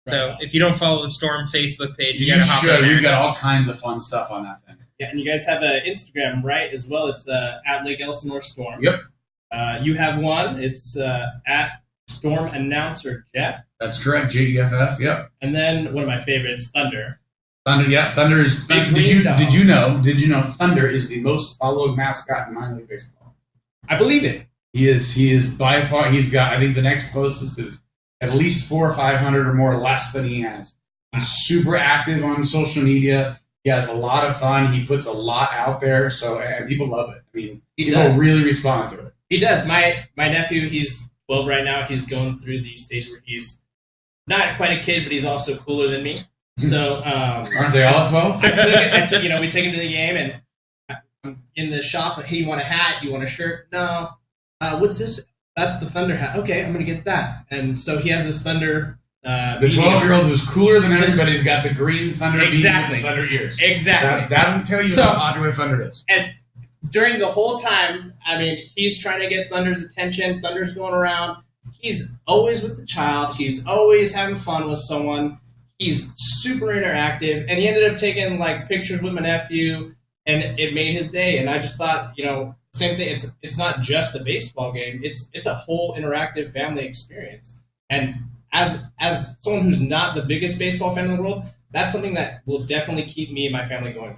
So 0.07 0.29
Right 0.29 0.37
if 0.43 0.52
you 0.52 0.61
don't 0.61 0.76
follow 0.79 1.02
the 1.05 1.09
Storm 1.11 1.47
Facebook 1.47 1.97
page, 1.97 2.21
you, 2.21 2.26
You, 2.26 2.33
gotta 2.35 2.45
hop 2.45 2.64
should. 2.64 2.75
in 2.75 2.81
there. 2.83 2.95
We've 2.95 3.02
got 3.02 3.14
all 3.14 3.35
kinds 3.35 3.69
of 3.69 3.79
fun 3.79 3.99
stuff 3.99 4.31
on 4.31 4.45
that 4.45 4.62
thing. 4.67 4.76
Yeah, 4.99 5.09
and 5.09 5.19
you 5.19 5.25
guys 5.25 5.47
have 5.47 5.62
an 5.62 5.81
Instagram, 5.87 6.43
right? 6.45 6.71
As 6.71 6.87
well, 6.87 7.07
it's 7.07 7.25
the 7.25 7.62
at 7.67 7.85
Lake 7.87 8.02
Elsinore 8.02 8.43
Storm. 8.43 8.83
Yep. 8.85 9.00
Uh, 9.50 9.79
you 9.83 9.95
have 9.95 10.19
one. 10.21 10.62
It's 10.62 10.99
uh, 10.99 11.29
at 11.47 11.81
Storm 12.12 12.47
Announcer 12.52 13.25
Jeff, 13.35 13.62
That's 13.81 14.02
correct. 14.02 14.33
JEFF. 14.33 14.99
Yep. 15.00 15.31
and 15.40 15.54
then 15.54 15.92
one 15.92 16.02
of 16.04 16.09
my 16.09 16.19
favorites, 16.19 16.71
Thunder. 16.75 17.21
Thunder. 17.64 17.88
Yeah. 17.88 18.11
Thunder 18.11 18.40
is. 18.40 18.66
Did 18.66 19.09
you 19.09 19.23
dog. 19.23 19.38
did 19.38 19.54
you 19.54 19.64
know? 19.64 20.00
Did 20.02 20.21
you 20.21 20.28
know 20.28 20.40
Thunder 20.42 20.87
is 20.87 21.09
the 21.09 21.21
most 21.23 21.59
followed 21.59 21.97
mascot 21.97 22.49
in 22.49 22.54
minor 22.54 22.76
league 22.76 22.88
baseball? 22.88 23.37
I 23.88 23.97
believe 23.97 24.25
it. 24.25 24.47
He 24.73 24.88
is. 24.88 25.12
He 25.14 25.33
is 25.33 25.54
by 25.57 25.83
far. 25.83 26.09
He's 26.11 26.33
got. 26.33 26.52
I 26.52 26.59
think 26.59 26.75
the 26.75 26.83
next 26.83 27.12
closest 27.12 27.59
is 27.61 27.85
at 28.21 28.35
least 28.35 28.69
four 28.69 28.88
or 28.90 28.95
five 28.95 29.19
hundred 29.19 29.47
or 29.47 29.52
more 29.54 29.76
less 29.76 30.12
than 30.12 30.25
he 30.25 30.40
has. 30.40 30.76
He's 31.12 31.28
super 31.28 31.76
active 31.76 32.25
on 32.25 32.42
social 32.42 32.83
media. 32.83 33.38
He 33.64 33.71
has 33.71 33.88
a 33.88 33.95
lot 33.95 34.25
of 34.28 34.37
fun. 34.37 34.73
He 34.73 34.85
puts 34.85 35.07
a 35.07 35.12
lot 35.12 35.50
out 35.52 35.78
there. 35.81 36.11
So 36.11 36.40
and 36.40 36.66
people 36.66 36.88
love 36.88 37.11
it. 37.11 37.23
I 37.33 37.37
mean, 37.37 37.61
He 37.76 37.85
people 37.87 38.02
does. 38.02 38.19
really 38.21 38.42
respond 38.45 38.88
to 38.90 39.07
it. 39.07 39.12
He 39.28 39.38
does. 39.38 39.64
My 39.69 40.04
my 40.16 40.28
nephew, 40.28 40.69
he's 40.69 41.12
12 41.29 41.47
right 41.47 41.64
now. 41.64 41.85
He's 41.85 42.07
going 42.07 42.35
through 42.37 42.61
the 42.61 42.76
stage 42.76 43.09
where 43.09 43.21
he's 43.25 43.62
not 44.26 44.57
quite 44.57 44.79
a 44.79 44.83
kid, 44.83 45.05
but 45.05 45.12
he's 45.12 45.25
also 45.25 45.57
cooler 45.57 45.88
than 45.88 46.02
me. 46.02 46.21
So 46.59 46.97
um, 47.05 47.49
Aren't 47.59 47.73
they 47.73 47.85
all 47.85 48.05
at 48.05 48.11
twelve? 48.11 48.45
I 48.45 48.50
took, 48.50 48.75
I 48.93 49.07
took, 49.07 49.23
you 49.23 49.29
know, 49.29 49.41
we 49.41 49.49
take 49.49 49.64
him 49.64 49.73
to 49.73 49.79
the 49.81 49.88
game, 49.88 50.17
and 50.17 50.41
I'm 51.25 51.43
in 51.57 51.71
the 51.71 51.83
shop. 51.83 52.21
Hey, 52.23 52.37
you 52.38 52.47
want 52.49 52.61
a 52.61 52.64
hat? 52.64 53.02
You 53.02 53.11
want 53.11 53.25
a 53.25 53.26
shirt? 53.26 53.69
No. 53.73 54.11
Uh, 54.61 54.79
what's 54.79 54.99
this? 54.99 55.26
That's 55.57 55.81
the 55.81 55.87
Thunder 55.87 56.17
hat. 56.17 56.37
Okay, 56.37 56.64
I'm 56.64 56.73
gonna 56.73 56.85
get 56.85 57.05
that. 57.05 57.47
And 57.50 57.79
so 57.79 57.99
he 57.99 58.09
has 58.11 58.25
this 58.25 58.43
Thunder 58.43 58.99
uh, 59.25 59.59
The 59.61 59.69
12 59.71 60.02
year 60.02 60.12
old 60.12 60.26
who's 60.26 60.45
cooler 60.49 60.81
than 60.81 60.93
everybody's 60.93 61.45
got 61.45 61.62
the 61.62 61.73
green 61.73 62.12
Thunder 62.12 62.43
Exactly. 62.43 63.00
Thunder 63.00 63.25
ears. 63.26 63.61
Exactly. 63.61 64.29
That, 64.29 64.31
that'll 64.31 64.67
tell 64.67 64.83
you 64.83 64.88
So- 64.88 65.02
how 65.05 65.14
popular 65.14 65.52
Thunder 65.52 65.83
is. 65.83 66.05
During 66.90 67.18
the 67.18 67.28
whole 67.28 67.58
time, 67.58 68.14
I 68.26 68.38
mean, 68.38 68.66
he's 68.76 69.00
trying 69.00 69.20
to 69.20 69.28
get 69.28 69.50
Thunder's 69.50 69.84
attention. 69.84 70.40
Thunder's 70.40 70.74
going 70.74 70.94
around. 70.94 71.42
He's 71.80 72.16
always 72.26 72.62
with 72.62 72.78
the 72.78 72.86
child. 72.86 73.36
He's 73.36 73.66
always 73.66 74.14
having 74.14 74.36
fun 74.36 74.68
with 74.68 74.78
someone. 74.78 75.38
He's 75.78 76.12
super 76.16 76.66
interactive, 76.66 77.46
and 77.48 77.58
he 77.58 77.66
ended 77.66 77.90
up 77.90 77.96
taking 77.96 78.38
like 78.38 78.68
pictures 78.68 79.02
with 79.02 79.14
my 79.14 79.20
nephew, 79.20 79.94
and 80.26 80.58
it 80.58 80.74
made 80.74 80.94
his 80.94 81.10
day. 81.10 81.38
And 81.38 81.48
I 81.50 81.58
just 81.58 81.76
thought, 81.76 82.12
you 82.16 82.24
know, 82.24 82.54
same 82.72 82.96
thing. 82.96 83.08
It's 83.08 83.36
it's 83.42 83.58
not 83.58 83.80
just 83.80 84.14
a 84.14 84.22
baseball 84.22 84.72
game. 84.72 85.00
It's 85.02 85.30
it's 85.32 85.46
a 85.46 85.54
whole 85.54 85.96
interactive 85.96 86.52
family 86.52 86.86
experience. 86.86 87.62
And 87.90 88.16
as 88.52 88.84
as 89.00 89.42
someone 89.42 89.64
who's 89.64 89.80
not 89.80 90.14
the 90.14 90.22
biggest 90.22 90.58
baseball 90.58 90.94
fan 90.94 91.06
in 91.06 91.16
the 91.16 91.22
world, 91.22 91.44
that's 91.72 91.92
something 91.92 92.14
that 92.14 92.42
will 92.46 92.64
definitely 92.64 93.04
keep 93.04 93.32
me 93.32 93.46
and 93.46 93.52
my 93.52 93.66
family 93.66 93.92
going. 93.92 94.16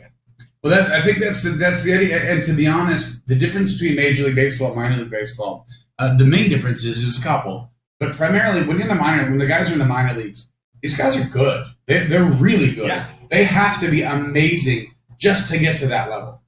Well, 0.65 0.75
that, 0.75 0.93
I 0.93 1.03
think 1.03 1.19
that's 1.19 1.43
that's 1.59 1.85
the 1.85 1.93
idea. 1.93 2.19
And 2.23 2.43
to 2.45 2.55
be 2.55 2.67
honest, 2.67 3.29
the 3.29 3.35
difference 3.35 3.75
between 3.75 3.97
Major 3.97 4.25
League 4.25 4.35
Baseball 4.35 4.69
and 4.69 4.77
minor 4.77 4.97
league 4.97 5.11
baseball, 5.11 5.67
uh, 5.99 6.17
the 6.17 6.25
main 6.25 6.49
difference 6.49 6.85
is 6.85 7.03
is 7.03 7.21
a 7.21 7.23
couple. 7.23 7.71
But 8.01 8.15
primarily, 8.15 8.67
when 8.67 8.79
you're 8.79 8.89
in 8.89 8.97
the 8.97 9.01
minor, 9.01 9.25
when 9.25 9.37
the 9.37 9.47
guys 9.47 9.69
are 9.69 9.75
in 9.75 9.79
the 9.79 9.85
minor 9.85 10.15
leagues, 10.15 10.51
these 10.81 10.97
guys 10.97 11.23
are 11.23 11.29
good. 11.29 11.67
They, 11.85 12.07
they're 12.07 12.25
really 12.25 12.75
good. 12.75 12.89
Yeah. 12.89 13.07
They 13.31 13.45
have 13.45 13.79
to 13.81 13.91
be 13.91 14.01
amazing 14.03 14.95
just 15.19 15.51
to 15.53 15.59
get 15.59 15.77
to 15.77 15.87
that 15.89 16.09
level. 16.09 16.41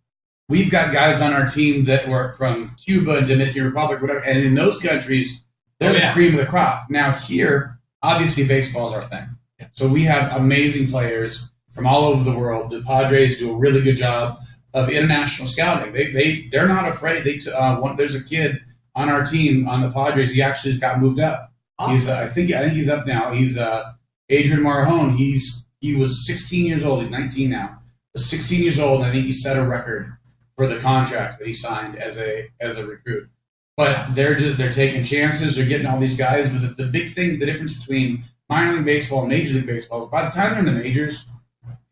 We've 0.49 0.70
got 0.70 0.94
guys 0.94 1.20
on 1.20 1.35
our 1.35 1.46
team 1.46 1.85
that 1.85 2.08
were 2.08 2.32
from 2.32 2.75
Cuba 2.82 3.18
and 3.18 3.26
Dominican 3.26 3.64
Republic, 3.64 4.00
whatever, 4.00 4.20
and 4.20 4.38
in 4.38 4.54
those 4.54 4.80
countries, 4.80 5.42
they're 5.78 5.90
Oh, 5.90 5.92
the 5.92 6.11
cream 6.14 6.32
of 6.32 6.40
the 6.40 6.46
crop. 6.46 6.88
Now 6.88 7.12
here, 7.12 7.80
obviously, 8.02 8.49
baseball's 8.49 8.94
our 8.94 9.02
thing. 9.02 9.28
Yeah. 9.61 9.68
So 9.73 9.87
we 9.88 10.04
have 10.04 10.35
amazing 10.35 10.88
players 10.88 11.52
from 11.76 11.87
all 11.87 12.06
over 12.06 12.28
the 12.28 12.37
world. 12.37 12.71
The 12.71 12.83
Padres 12.83 13.38
do 13.38 13.52
a 13.52 13.56
really 13.56 13.83
good 13.83 13.97
job 13.97 14.38
of 14.75 14.88
international 14.88 15.47
scouting. 15.47 15.92
They 15.92 16.11
they 16.11 16.49
they're 16.50 16.66
not 16.66 16.88
afraid. 16.88 17.23
They 17.23 17.38
uh, 17.52 17.76
one, 17.76 17.97
there's 17.97 18.16
a 18.16 18.25
kid 18.25 18.61
on 18.97 19.09
our 19.09 19.25
team 19.25 19.68
on 19.68 19.83
the 19.83 19.90
Padres. 19.90 20.33
He 20.33 20.42
actually 20.42 20.73
just 20.73 20.80
got 20.80 21.00
moved 21.00 21.21
up. 21.21 21.52
He's 21.87 22.09
uh, 22.09 22.18
I 22.18 22.26
think 22.26 22.50
I 22.50 22.62
think 22.62 22.73
he's 22.73 22.88
up 22.88 23.06
now. 23.06 23.30
He's 23.30 23.59
uh, 23.59 23.92
Adrian 24.30 24.62
Morejon. 24.62 25.14
He's 25.14 25.68
he 25.80 25.95
was 25.95 26.26
16 26.26 26.64
years 26.66 26.85
old. 26.85 27.00
He's 27.00 27.11
19 27.11 27.50
now. 27.50 27.78
16 28.16 28.62
years 28.62 28.80
old. 28.80 29.00
And 29.00 29.11
I 29.11 29.12
think 29.12 29.26
he 29.26 29.33
set 29.33 29.59
a 29.59 29.68
record 29.68 30.16
for 30.56 30.66
the 30.66 30.76
contract 30.76 31.38
that 31.38 31.47
he 31.47 31.52
signed 31.52 31.97
as 31.97 32.18
a 32.18 32.49
as 32.61 32.78
a 32.78 32.87
recruit. 32.87 33.28
But 33.76 34.14
they're 34.14 34.35
just, 34.35 34.56
they're 34.56 34.73
taking 34.73 35.02
chances. 35.02 35.56
They're 35.56 35.68
getting 35.68 35.87
all 35.87 35.99
these 35.99 36.16
guys. 36.16 36.49
But 36.49 36.62
the, 36.62 36.85
the 36.85 36.90
big 36.90 37.11
thing, 37.11 37.38
the 37.38 37.45
difference 37.45 37.78
between 37.78 38.23
minor 38.49 38.76
league 38.76 38.87
baseball 38.87 39.21
and 39.21 39.28
major 39.28 39.54
league 39.54 39.66
baseball 39.66 40.04
is 40.04 40.11
by 40.11 40.25
the 40.25 40.30
time 40.30 40.50
they're 40.52 40.61
in 40.61 40.64
the 40.64 40.73
majors, 40.73 41.30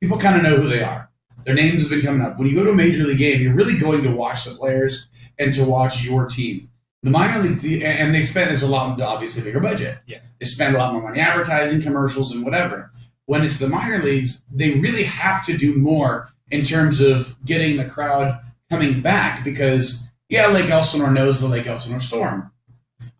people 0.04 0.18
kind 0.18 0.36
of 0.36 0.42
know 0.42 0.56
who 0.56 0.68
they 0.68 0.82
are. 0.82 1.08
Their 1.44 1.54
names 1.54 1.80
have 1.80 1.90
been 1.90 2.02
coming 2.02 2.20
up. 2.20 2.38
When 2.38 2.46
you 2.46 2.54
go 2.54 2.64
to 2.64 2.70
a 2.70 2.74
major 2.74 3.04
league 3.04 3.18
game, 3.18 3.40
you're 3.40 3.54
really 3.54 3.78
going 3.78 4.02
to 4.02 4.10
watch 4.10 4.44
the 4.44 4.54
players 4.54 5.08
and 5.38 5.52
to 5.54 5.64
watch 5.64 6.04
your 6.04 6.26
team. 6.26 6.68
The 7.02 7.10
minor 7.10 7.42
league, 7.42 7.60
the, 7.60 7.84
and 7.84 8.14
they 8.14 8.20
spend 8.20 8.48
there's 8.48 8.62
a 8.62 8.68
lot 8.68 9.00
obviously 9.00 9.42
bigger 9.42 9.60
budget. 9.60 9.98
Yeah. 10.06 10.18
they 10.38 10.46
spend 10.46 10.74
a 10.74 10.78
lot 10.78 10.92
more 10.92 11.02
money 11.02 11.20
advertising, 11.20 11.80
commercials, 11.80 12.34
and 12.34 12.44
whatever. 12.44 12.90
When 13.24 13.44
it's 13.44 13.58
the 13.58 13.68
minor 13.68 13.98
leagues, 13.98 14.44
they 14.52 14.72
really 14.72 15.04
have 15.04 15.44
to 15.46 15.56
do 15.56 15.74
more 15.74 16.28
in 16.50 16.64
terms 16.64 17.00
of 17.00 17.42
getting 17.44 17.78
the 17.78 17.86
crowd 17.86 18.38
coming 18.70 19.00
back 19.00 19.42
because 19.42 20.10
yeah, 20.28 20.48
Lake 20.48 20.70
Elsinore 20.70 21.10
knows 21.10 21.40
the 21.40 21.48
Lake 21.48 21.66
Elsinore 21.66 22.00
Storm. 22.00 22.52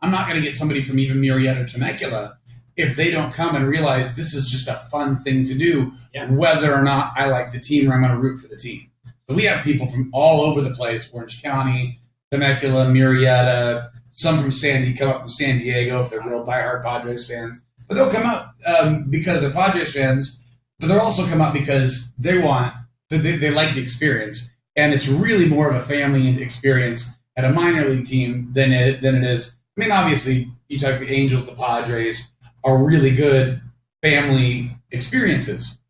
I'm 0.03 0.11
not 0.11 0.29
going 0.29 0.39
to 0.39 0.47
get 0.47 0.55
somebody 0.55 0.83
from 0.83 0.99
even 0.99 1.19
Murrieta 1.19 1.65
or 1.65 1.67
Temecula 1.67 2.39
if 2.77 2.97
they 2.97 3.11
don't 3.11 3.33
come 3.33 3.55
and 3.55 3.69
realize 3.69 4.17
this 4.17 4.35
is 4.35 4.51
just 4.51 4.69
a 4.69 4.75
fun 4.91 5.17
thing 5.17 5.45
to 5.45 5.55
do, 5.55 5.93
Yeah. 6.13 6.31
whether 6.31 6.75
or 6.75 6.83
not 6.83 7.13
I 7.17 7.29
like 7.29 7.53
the 7.53 7.61
team 7.61 7.91
or 7.91 7.95
I'm 7.95 8.01
going 8.03 8.13
to 8.13 8.19
root 8.19 8.39
for 8.41 8.49
the 8.49 8.57
team. 8.57 8.89
So 9.29 9.35
we 9.37 9.45
have 9.45 9.65
people 9.65 9.87
from 9.87 10.11
all 10.13 10.41
over 10.43 10.61
the 10.61 10.71
place: 10.75 11.11
Orange 11.13 11.43
County, 11.43 11.99
Temecula, 12.31 12.87
Murrieta, 12.87 13.91
some 14.11 14.41
from 14.41 14.53
Sandy 14.53 14.93
come 14.95 15.09
up 15.11 15.21
from 15.21 15.29
San 15.29 15.59
Diego 15.59 16.03
if 16.03 16.11
they're 16.11 16.21
real 16.21 16.45
diehard 16.45 16.83
Padres 16.83 17.27
fans. 17.27 17.65
But 17.89 17.95
they'll 17.97 18.11
come 18.11 18.27
up 18.27 18.55
um, 18.67 19.11
because 19.11 19.43
they're 19.43 19.51
Padres 19.51 19.93
fans, 19.95 20.41
but 20.79 20.87
they'll 20.89 20.99
also 21.01 21.27
come 21.27 21.41
up 21.41 21.53
because 21.53 22.13
they 22.19 22.39
want 22.39 22.75
they, 23.11 23.19
they 23.37 23.51
like 23.51 23.75
the 23.75 23.83
experience, 23.83 24.55
and 24.77 24.93
it's 24.93 25.09
really 25.09 25.47
more 25.49 25.69
of 25.71 25.77
a 25.77 25.81
family 25.81 26.43
experience 26.43 27.21
at 27.37 27.45
a 27.45 27.51
minor 27.53 27.85
league 27.85 28.07
team 28.07 28.51
than 28.53 28.73
it 28.73 29.01
than 29.03 29.15
it 29.17 29.25
is. 29.25 29.57
I 29.77 29.81
mean, 29.81 29.91
obviously, 29.93 30.49
you 30.69 30.79
talk 30.79 30.95
to 30.99 31.05
the 31.05 31.11
Angels, 31.13 31.47
the 31.47 31.55
Padres 31.55 32.33
are 32.65 32.83
really 32.83 33.11
good 33.13 33.61
family 34.03 34.77
experiences. 34.91 35.81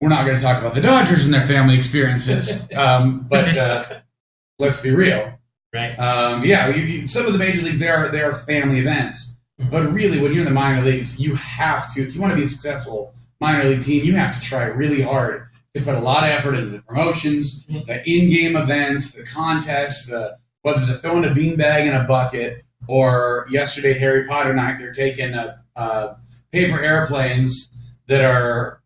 We're 0.00 0.08
not 0.08 0.24
going 0.26 0.36
to 0.36 0.42
talk 0.42 0.60
about 0.60 0.74
the 0.74 0.80
Dodgers 0.80 1.24
and 1.24 1.32
their 1.32 1.46
family 1.46 1.76
experiences, 1.76 2.68
um, 2.76 3.26
but 3.30 3.56
uh, 3.56 4.00
let's 4.58 4.80
be 4.80 4.90
real. 4.90 5.38
Right. 5.72 5.94
Um, 5.98 6.44
yeah, 6.44 6.68
you, 6.68 6.82
you, 6.82 7.06
some 7.06 7.26
of 7.26 7.32
the 7.32 7.38
major 7.38 7.62
leagues 7.62 7.78
they 7.78 7.88
are 7.88 8.08
they 8.08 8.22
are 8.22 8.34
family 8.34 8.80
events, 8.80 9.38
but 9.70 9.90
really, 9.92 10.20
when 10.20 10.32
you're 10.32 10.40
in 10.40 10.44
the 10.46 10.50
minor 10.50 10.82
leagues, 10.82 11.20
you 11.20 11.34
have 11.36 11.92
to 11.94 12.02
if 12.02 12.14
you 12.14 12.20
want 12.20 12.32
to 12.32 12.36
be 12.36 12.44
a 12.44 12.48
successful 12.48 13.14
minor 13.40 13.64
league 13.64 13.82
team, 13.82 14.04
you 14.04 14.14
have 14.14 14.34
to 14.34 14.40
try 14.40 14.64
really 14.64 15.02
hard 15.02 15.44
to 15.74 15.80
put 15.80 15.94
a 15.94 16.00
lot 16.00 16.24
of 16.24 16.30
effort 16.30 16.54
into 16.54 16.70
the 16.70 16.82
promotions, 16.82 17.64
Mhm. 17.64 17.86
the 17.86 18.02
in-game 18.10 18.56
events, 18.56 19.12
the 19.12 19.24
contests, 19.24 20.06
the 20.06 20.36
whether 20.62 20.84
they're 20.84 20.94
throwing 20.94 21.24
a 21.24 21.28
beanbag 21.28 21.86
in 21.86 21.94
a 21.94 22.04
bucket 22.04 22.64
or 22.86 23.46
yesterday 23.50 23.94
Harry 23.98 24.24
Potter 24.24 24.52
night, 24.54 24.78
they're 24.78 24.92
taking 24.92 25.32
a, 25.34 25.60
uh 25.74 26.14
paper 26.52 26.80
airplanes 26.80 27.70
that 28.06 28.24
are 28.24 28.82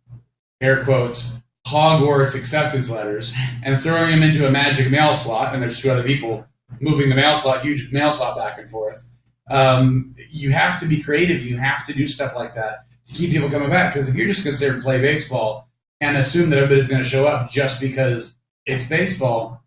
air 0.61 0.85
quotes 0.85 1.43
Hogwarts 1.67 2.37
acceptance 2.37 2.91
letters 2.91 3.35
and 3.65 3.79
throwing 3.79 4.13
them 4.13 4.23
into 4.23 4.47
a 4.47 4.51
magic 4.51 4.89
mail 4.89 5.15
slot, 5.15 5.53
and 5.53 5.61
there's 5.61 5.83
two 5.83 5.91
other 5.91 6.05
people 6.05 6.47
moving 6.81 7.09
the 7.09 7.17
mail 7.17 7.37
slot, 7.37 7.63
huge 7.63 7.93
mail 7.93 8.13
slot 8.13 8.37
back 8.37 8.59
and 8.59 8.71
forth. 8.71 9.11
Um, 9.51 10.15
you 10.31 10.51
have 10.53 10.79
to 10.81 10.87
be 10.87 11.03
creative. 11.03 11.45
You 11.45 11.57
have 11.59 11.87
to 11.87 11.93
do 11.93 12.07
stuff 12.07 12.37
like 12.37 12.55
that 12.55 12.85
to 13.07 13.15
keep 13.15 13.31
people 13.31 13.51
coming 13.51 13.71
back. 13.71 13.93
Because 13.93 14.09
if 14.09 14.15
you're 14.15 14.29
just 14.29 14.45
going 14.45 14.77
to 14.77 14.83
play 14.83 15.01
baseball 15.01 15.69
and 16.01 16.17
assume 16.17 16.51
that 16.51 16.59
everybody's 16.59 16.89
going 16.89 17.03
to 17.03 17.09
show 17.09 17.27
up 17.27 17.51
just 17.51 17.81
because 17.81 18.39
it's 18.65 18.89
baseball, 18.89 19.63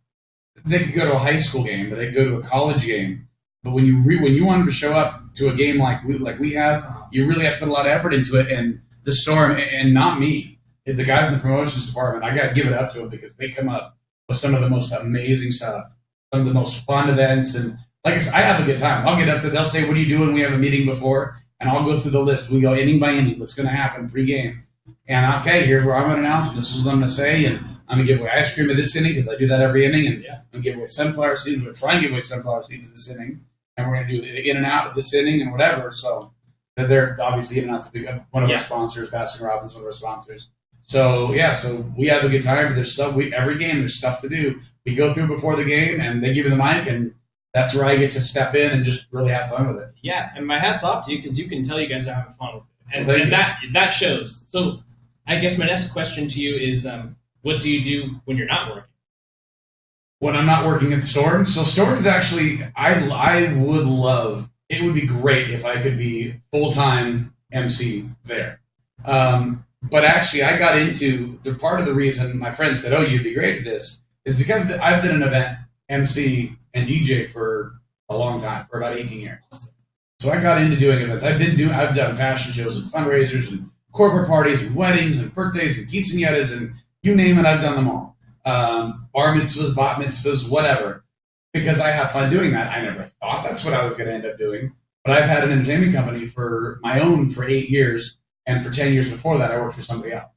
they 0.66 0.80
could 0.80 0.94
go 0.94 1.06
to 1.06 1.16
a 1.16 1.20
high 1.20 1.40
school 1.40 1.64
game, 1.64 1.92
or 1.92 1.96
they 1.96 2.08
could 2.08 2.16
go 2.16 2.26
to 2.26 2.38
a 2.38 2.44
college 2.44 2.86
game. 2.86 3.28
But 3.64 3.72
when 3.74 3.86
you 3.86 4.00
re- 4.00 4.20
when 4.22 4.34
you 4.34 4.46
want 4.46 4.60
them 4.60 4.68
to 4.68 4.74
show 4.74 4.94
up 4.94 5.34
to 5.36 5.50
a 5.50 5.54
game 5.54 5.78
like 5.78 6.04
we, 6.04 6.18
like 6.18 6.40
we 6.40 6.54
have, 6.54 6.86
you 7.12 7.28
really 7.28 7.44
have 7.46 7.56
to 7.56 7.60
put 7.60 7.68
a 7.70 7.72
lot 7.72 7.86
of 7.86 7.92
effort 7.92 8.14
into 8.14 8.40
it. 8.40 8.52
And 8.52 8.82
the 9.04 9.14
storm, 9.14 9.52
and 9.52 9.94
not 9.94 10.20
me, 10.20 10.60
the 10.86 11.04
guys 11.04 11.28
in 11.28 11.34
the 11.34 11.40
promotions 11.40 11.88
department, 11.88 12.24
I 12.24 12.34
got 12.34 12.50
to 12.50 12.54
give 12.54 12.68
it 12.68 12.74
up 12.74 12.92
to 12.94 13.00
them 13.00 13.10
because 13.10 13.36
they 13.36 13.50
come 13.50 13.70
up 13.70 13.98
with 14.28 14.38
some 14.38 14.56
of 14.56 14.62
the 14.62 14.70
most 14.70 14.92
amazing 14.94 15.52
stuff, 15.52 15.86
some 16.32 16.42
of 16.42 16.48
the 16.48 16.54
most 16.54 16.86
fun 16.86 17.10
events, 17.10 17.56
and 17.56 17.78
like 18.06 18.14
I 18.14 18.20
said, 18.20 18.34
I 18.36 18.42
have 18.42 18.62
a 18.62 18.66
good 18.66 18.78
time. 18.78 19.06
I'll 19.06 19.18
get 19.18 19.28
up 19.28 19.42
there. 19.42 19.52
They'll 19.52 19.66
say, 19.66 19.86
"What 19.88 19.98
are 19.98 20.00
you 20.00 20.08
doing?" 20.18 20.34
We 20.34 20.40
have 20.42 20.54
a 20.54 20.58
meeting 20.58 20.86
before, 20.86 21.36
and 21.60 21.70
I'll 21.70 21.84
go 21.84 22.00
through 22.00 22.12
the 22.12 22.22
list. 22.22 22.50
We 22.50 22.62
go 22.62 22.74
inning 22.74 22.98
by 23.00 23.12
inning. 23.12 23.40
What's 23.40 23.54
going 23.54 23.68
to 23.68 23.76
happen 23.76 24.08
pregame? 24.10 24.62
And 25.08 25.42
okay, 25.42 25.66
here's 25.66 25.84
where 25.84 25.96
I'm 25.96 26.04
going 26.04 26.16
to 26.16 26.22
announce. 26.22 26.52
And 26.52 26.60
this 26.60 26.74
is 26.74 26.86
what 26.86 26.92
I'm 26.92 27.00
going 27.00 27.08
to 27.08 27.14
say, 27.14 27.46
and 27.46 27.60
I'm 27.90 27.98
going 27.98 28.08
to 28.08 28.14
give 28.14 28.22
away 28.22 28.30
ice 28.30 28.54
cream 28.54 28.70
at 28.70 28.78
this 28.78 28.96
inning 28.96 29.12
because 29.14 29.28
I 29.28 29.36
do 29.38 29.48
that 29.48 29.60
every 29.62 29.84
inning, 29.86 30.08
and 30.08 30.24
Yeah. 30.24 30.36
I'm 30.36 30.44
going 30.52 30.64
to 30.64 30.70
give 30.70 30.78
away 30.78 30.88
sunflower 30.88 31.36
seeds. 31.36 31.58
I'm 31.58 31.64
going 31.66 31.76
to 31.76 31.82
try 31.82 31.94
and 31.94 32.02
give 32.02 32.12
away 32.12 32.22
sunflower 32.22 32.64
seeds 32.64 32.90
this 32.90 33.14
inning, 33.14 33.42
and 33.80 33.90
we're 33.90 33.96
going 33.96 34.08
to 34.08 34.22
do 34.22 34.50
In-N-Out 34.50 34.88
of 34.88 34.96
this 34.96 35.14
inning 35.14 35.42
and 35.42 35.52
whatever. 35.52 35.92
So 35.92 36.32
they're 36.76 37.18
obviously 37.22 37.60
In-N-Out 37.62 37.90
one 38.32 38.44
of 38.44 38.50
Yeah. 38.50 38.56
our 38.56 38.60
sponsors, 38.60 39.10
Baskin 39.10 39.42
Robbins, 39.42 39.74
one 39.74 39.82
of 39.84 39.88
our 39.88 39.92
sponsors. 39.92 40.50
So 40.82 41.34
yeah, 41.34 41.52
so 41.54 41.92
we 41.98 42.08
have 42.08 42.24
a 42.24 42.30
good 42.30 42.44
time. 42.44 42.68
But 42.68 42.76
there's 42.76 42.94
stuff. 42.94 43.14
We 43.14 43.34
every 43.34 43.58
game 43.58 43.80
there's 43.80 43.96
stuff 43.96 44.22
to 44.22 44.30
do. 44.30 44.60
We 44.86 44.96
go 44.96 45.14
through 45.14 45.28
before 45.28 45.56
the 45.56 45.64
game, 45.66 46.00
and 46.00 46.24
they 46.24 46.34
give 46.34 46.46
you 46.46 46.52
the 46.52 46.56
mic, 46.58 46.88
and 46.88 47.14
that's 47.54 47.76
where 47.76 47.86
I 47.86 47.96
get 47.96 48.12
to 48.14 48.22
step 48.22 48.56
in 48.56 48.72
and 48.72 48.84
just 48.86 49.12
really 49.12 49.32
have 49.32 49.50
fun 49.50 49.68
with 49.68 49.82
it. 49.84 49.90
Yeah, 50.02 50.32
and 50.36 50.48
my 50.48 50.58
hat's 50.58 50.84
off 50.84 51.06
to 51.06 51.12
you 51.12 51.18
because 51.18 51.38
you 51.38 51.48
can 51.50 51.64
tell 51.64 51.80
you 51.80 51.88
guys 51.88 52.08
are 52.08 52.14
having 52.14 52.34
fun 52.34 52.56
with 52.56 52.64
it, 52.64 52.96
and, 52.98 53.08
Well, 53.08 53.22
and 53.22 53.32
that 53.32 53.60
that 53.74 53.90
shows. 53.90 54.46
So, 54.50 54.82
I 55.28 55.40
guess 55.40 55.60
my 55.60 55.66
next 55.66 55.92
question 55.92 56.28
to 56.30 56.42
you 56.42 56.56
is, 56.56 56.88
um, 56.88 57.18
what 57.42 57.62
do 57.62 57.70
you 57.72 57.84
do 57.84 58.16
when 58.26 58.38
you're 58.38 58.48
not 58.48 58.70
working? 58.70 58.89
When 60.20 60.36
I'm 60.36 60.46
not 60.46 60.66
working 60.66 60.94
at 60.94 61.06
Storm. 61.06 61.46
So 61.46 61.64
Storm 61.64 61.96
is 61.96 62.06
actually 62.06 62.60
I 62.76 62.94
I 63.10 63.54
would 63.54 63.86
love 63.86 64.50
it 64.70 64.84
would 64.84 64.94
be 64.94 65.06
great 65.06 65.50
if 65.50 65.66
I 65.66 65.82
could 65.82 65.98
be 65.98 66.36
full 66.52 66.72
time 66.72 67.34
MC 67.52 68.06
there. 68.24 68.62
Um, 69.06 69.66
but 69.82 70.04
actually, 70.04 70.44
I 70.44 70.58
got 70.58 70.78
into 70.78 71.40
the 71.44 71.56
part 71.56 71.80
of 71.80 71.86
the 71.86 71.94
reason 71.94 72.38
my 72.38 72.52
friend 72.52 72.78
said, 72.78 72.94
"Oh, 72.94 73.02
you'd 73.02 73.24
be 73.24 73.34
great 73.34 73.58
at 73.58 73.64
this," 73.64 74.04
is 74.26 74.38
because 74.38 74.70
I've 74.72 75.02
been 75.02 75.16
an 75.16 75.24
event 75.24 75.58
MC 75.88 76.56
and 76.74 76.88
DJ 76.88 77.28
for 77.28 77.74
a 78.10 78.18
long 78.18 78.40
time, 78.40 78.68
for 78.70 78.78
about 78.78 78.98
18 78.98 79.22
years. 79.22 79.74
So 80.20 80.32
I 80.32 80.42
got 80.42 80.62
into 80.62 80.76
doing 80.76 81.00
events. 81.02 81.24
I've 81.24 81.40
been 81.40 81.56
doing 81.56 81.72
I've 81.72 81.96
done 81.96 82.14
fashion 82.14 82.52
shows 82.52 82.76
and 82.76 82.86
fundraisers 82.86 83.52
and 83.52 83.70
corporate 83.92 84.28
parties 84.28 84.66
and 84.66 84.76
weddings 84.76 85.18
and 85.18 85.34
birthdays 85.34 85.80
and 85.80 85.88
quinceañeras 85.88 86.56
and 86.56 86.74
you 87.02 87.16
name 87.16 87.40
it, 87.40 87.46
I've 87.46 87.62
done 87.62 87.76
them 87.76 87.88
all 87.88 88.18
um, 88.50 89.08
bar 89.14 89.34
mitzvahs, 89.36 89.76
bat 89.76 90.02
mitzvahs, 90.02 90.50
whatever, 90.50 91.04
because 91.54 91.80
I 91.80 91.90
have 91.90 92.12
fun 92.12 92.30
doing 92.30 92.52
that. 92.52 92.72
I 92.76 92.82
never 92.82 93.04
thought 93.04 93.44
that's 93.44 93.64
what 93.66 93.74
I 93.74 93.84
was 93.84 93.96
going 93.96 94.08
to 94.08 94.14
end 94.14 94.26
up 94.26 94.38
doing, 94.38 94.74
but 95.04 95.16
I've 95.16 95.30
had 95.30 95.44
an 95.44 95.52
entertainment 95.52 95.94
company 95.94 96.26
for 96.26 96.80
my 96.82 97.00
own 97.00 97.30
for 97.30 97.44
eight 97.44 97.70
years, 97.70 98.18
and 98.46 98.64
for 98.64 98.72
ten 98.72 98.94
years 98.94 99.10
before 99.10 99.38
that, 99.38 99.52
I 99.52 99.62
worked 99.62 99.76
for 99.76 99.82
somebody 99.82 100.14
else. 100.14 100.36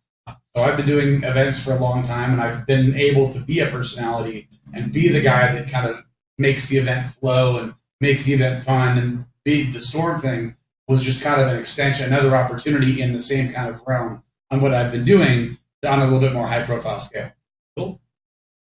So 0.55 0.63
I've 0.63 0.77
been 0.77 0.87
doing 0.87 1.25
events 1.25 1.65
for 1.65 1.73
a 1.73 1.81
long 1.81 2.03
time, 2.03 2.33
and 2.33 2.43
I've 2.43 2.67
been 2.67 2.95
able 2.95 3.31
to 3.33 3.41
be 3.41 3.61
a 3.61 3.67
personality 3.67 4.49
and 4.75 4.93
be 4.93 5.09
the 5.09 5.23
guy 5.23 5.55
that 5.55 5.71
kind 5.71 5.87
of 5.87 6.05
makes 6.37 6.69
the 6.69 6.77
event 6.77 7.07
flow 7.07 7.59
and 7.59 7.75
makes 8.01 8.27
the 8.27 8.35
event 8.35 8.63
fun. 8.63 8.99
And 8.99 9.25
be 9.45 9.71
the 9.71 9.81
storm 9.81 10.21
thing 10.21 10.57
was 10.89 11.05
just 11.05 11.23
kind 11.23 11.41
of 11.41 11.49
an 11.49 11.57
extension, 11.57 12.07
another 12.07 12.37
opportunity 12.37 13.01
in 13.01 13.13
the 13.13 13.19
same 13.19 13.51
kind 13.51 13.75
of 13.75 13.83
realm 13.87 14.23
on 14.51 14.61
what 14.61 14.75
I've 14.75 14.93
been 14.93 15.05
doing 15.05 15.57
on 15.87 16.01
a 16.01 16.05
little 16.05 16.21
bit 16.21 16.35
more 16.35 16.47
high 16.47 16.63
profile 16.63 17.01
scale. 17.01 17.33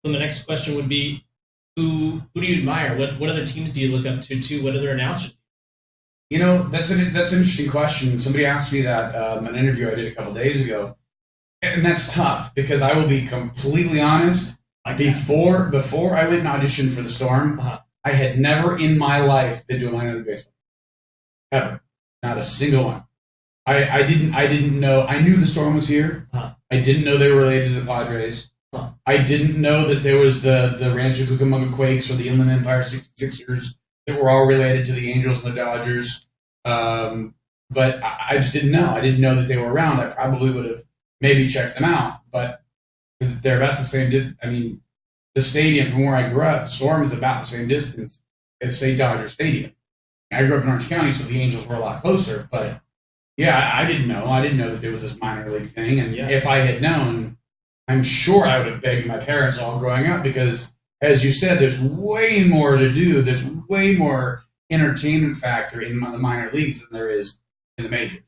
So 0.05 0.13
the 0.13 0.19
next 0.19 0.45
question 0.45 0.75
would 0.75 0.89
be, 0.89 1.25
who 1.77 2.23
who 2.35 2.41
do 2.41 2.47
you 2.47 2.59
admire? 2.59 2.99
What 2.99 3.19
what 3.19 3.31
other 3.31 3.47
teams 3.47 3.71
do 3.71 3.81
you 3.81 3.97
look 3.97 4.07
up 4.07 4.21
to? 4.23 4.41
To 4.41 4.65
What 4.65 4.77
other 4.77 4.91
announcers? 4.91 5.37
You 6.29 6.39
know, 6.39 6.63
that's 6.65 6.91
an 6.91 7.13
that's 7.13 7.33
an 7.33 7.41
interesting 7.41 7.71
question. 7.71 8.19
Somebody 8.19 8.45
asked 8.47 8.73
me 8.73 8.83
that 8.83 9.15
um, 9.15 9.47
an 9.47 9.55
interview 9.57 9.91
I 9.91 9.95
did 9.95 10.11
a 10.11 10.15
couple 10.15 10.33
days 10.35 10.61
ago, 10.65 10.97
and 11.61 11.85
that's 11.85 12.13
tough 12.15 12.55
because 12.55 12.83
I 12.83 12.95
will 12.99 13.09
be 13.09 13.27
completely 13.27 14.01
honest. 14.01 14.61
Like? 14.85 14.97
Before 14.97 15.67
before 15.69 16.15
I 16.17 16.27
went 16.27 16.41
and 16.41 16.49
auditioned 16.49 16.91
for 16.95 17.03
the 17.03 17.09
Storm, 17.09 17.61
Uh-huh. 17.61 17.79
I 18.05 18.13
had 18.13 18.39
never 18.39 18.77
in 18.77 18.99
my 18.99 19.21
life 19.21 19.67
been 19.67 19.79
to 19.81 19.89
a 19.89 19.93
minor 19.93 20.15
league 20.15 20.27
baseball, 20.27 20.55
ever, 21.53 21.83
not 22.23 22.37
a 22.39 22.45
single 22.45 22.85
one. 22.85 23.05
I, 23.65 24.01
I 24.01 24.03
didn't 24.03 24.35
I 24.35 24.47
didn't 24.49 24.79
know 24.81 25.07
I 25.09 25.21
knew 25.21 25.35
the 25.37 25.47
Storm 25.47 25.75
was 25.75 25.87
here. 25.87 26.29
Uh-huh. 26.33 26.55
I 26.71 26.81
didn't 26.81 27.05
know 27.05 27.17
they 27.17 27.31
were 27.31 27.39
related 27.39 27.75
to 27.75 27.81
the 27.81 27.87
Padres. 27.87 28.52
I 29.07 29.19
didn't 29.19 29.61
know 29.61 29.87
that 29.88 30.02
there 30.02 30.19
was 30.19 30.43
the 30.43 30.76
the 30.79 30.95
Rancho 30.95 31.25
Cucamonga 31.25 31.73
Quakes 31.73 32.11
or 32.11 32.14
the 32.14 32.29
Inland 32.29 32.50
Empire 32.50 32.81
66ers 32.81 33.75
that 34.07 34.21
were 34.21 34.31
all 34.31 34.47
related 34.47 34.87
to 34.87 34.93
the 34.93 35.11
Angels 35.12 35.45
and 35.45 35.52
the 35.52 35.61
Dodgers. 35.61 36.29
Um, 36.64 37.35
but 37.71 38.02
I, 38.02 38.26
I 38.31 38.37
just 38.37 38.52
didn't 38.52 38.71
know. 38.71 38.91
I 38.91 39.00
didn't 39.00 39.21
know 39.21 39.35
that 39.35 39.49
they 39.49 39.57
were 39.59 39.73
around. 39.73 40.00
I 40.00 40.11
probably 40.11 40.50
would 40.50 40.64
have 40.64 40.83
maybe 41.21 41.49
checked 41.49 41.75
them 41.75 41.85
out, 41.85 42.21
but 42.31 42.62
they're 43.21 43.57
about 43.57 43.79
the 43.79 43.85
same. 43.85 44.11
Dis- 44.11 44.35
I 44.43 44.47
mean, 44.47 44.81
the 45.35 45.43
stadium 45.43 45.91
from 45.91 46.05
where 46.05 46.14
I 46.17 46.29
grew 46.29 46.43
up, 46.43 46.67
Storm 46.67 47.02
is 47.02 47.12
about 47.12 47.43
the 47.43 47.49
same 47.49 47.69
distance 47.69 48.25
as 48.61 48.79
say 48.79 48.97
Dodger 48.97 49.29
Stadium. 49.29 49.73
I 50.33 50.45
grew 50.45 50.57
up 50.57 50.62
in 50.62 50.69
Orange 50.69 50.88
County, 50.88 51.12
so 51.12 51.25
the 51.25 51.41
Angels 51.41 51.67
were 51.67 51.75
a 51.75 51.81
lot 51.81 52.00
closer. 52.00 52.49
But 52.50 52.81
yeah, 53.37 53.59
I, 53.75 53.83
I 53.83 53.87
didn't 53.87 54.09
know. 54.09 54.26
I 54.26 54.41
didn't 54.41 54.57
know 54.59 54.71
that 54.71 54.81
there 54.81 54.91
was 54.93 55.02
this 55.02 55.19
minor 55.21 55.49
league 55.50 55.69
thing, 55.69 56.00
and 56.00 56.14
Yeah. 56.14 56.29
if 56.31 56.47
I 56.47 56.59
had 56.59 56.81
known, 56.81 57.37
I'm 57.89 58.03
sure 58.03 58.45
I 58.45 58.59
would 58.59 58.69
have 58.69 58.81
begged 58.83 59.07
my 59.07 59.19
parents 59.19 59.59
all 59.59 59.79
growing 59.79 60.07
up 60.07 60.23
because, 60.23 60.77
as 61.01 61.25
you 61.25 61.33
said, 61.33 61.59
there's 61.59 61.83
way 61.83 62.45
more 62.49 62.77
to 62.77 62.93
do. 62.93 63.23
There's 63.23 63.49
way 63.69 63.97
more 63.97 64.43
entertainment 64.71 65.37
factor 65.37 65.81
in 65.81 65.99
the 66.01 66.19
minor 66.19 66.51
leagues 66.53 66.81
than 66.81 66.99
there 66.99 67.11
is 67.11 67.41
in 67.77 67.85
the 67.85 67.91
majors. 67.91 68.23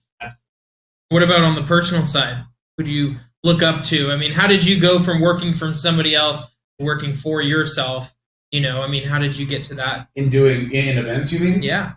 What 1.08 1.22
about 1.22 1.42
on 1.42 1.54
the 1.54 1.62
personal 1.62 2.04
side? 2.04 2.44
Who 2.76 2.84
do 2.84 2.90
you 2.90 3.16
look 3.44 3.62
up 3.62 3.84
to? 3.84 4.10
I 4.10 4.16
mean, 4.16 4.32
how 4.32 4.46
did 4.46 4.66
you 4.66 4.80
go 4.80 4.98
from 4.98 5.20
working 5.20 5.52
from 5.52 5.72
somebody 5.74 6.14
else 6.14 6.44
to 6.78 6.84
working 6.84 7.12
for 7.12 7.40
yourself? 7.40 8.16
You 8.50 8.60
know, 8.60 8.82
I 8.82 8.88
mean, 8.88 9.04
how 9.04 9.18
did 9.18 9.36
you 9.36 9.46
get 9.46 9.64
to 9.64 9.74
that? 9.76 10.08
In 10.16 10.28
doing 10.28 10.72
in 10.72 10.98
events, 10.98 11.32
you 11.32 11.40
mean? 11.40 11.62
Yeah. 11.62 11.92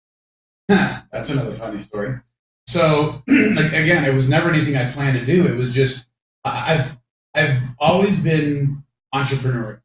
That's 0.68 1.30
another 1.30 1.52
funny 1.52 1.78
story. 1.78 2.20
So 2.66 3.22
like, 3.28 3.72
again, 3.72 4.04
it 4.04 4.12
was 4.12 4.28
never 4.28 4.50
anything 4.50 4.76
I 4.76 4.90
planned 4.90 5.18
to 5.18 5.24
do. 5.24 5.46
It 5.46 5.56
was 5.56 5.74
just 5.74 6.10
I've 6.46 6.96
I've 7.34 7.60
always 7.78 8.22
been 8.22 8.82
entrepreneurial 9.14 9.80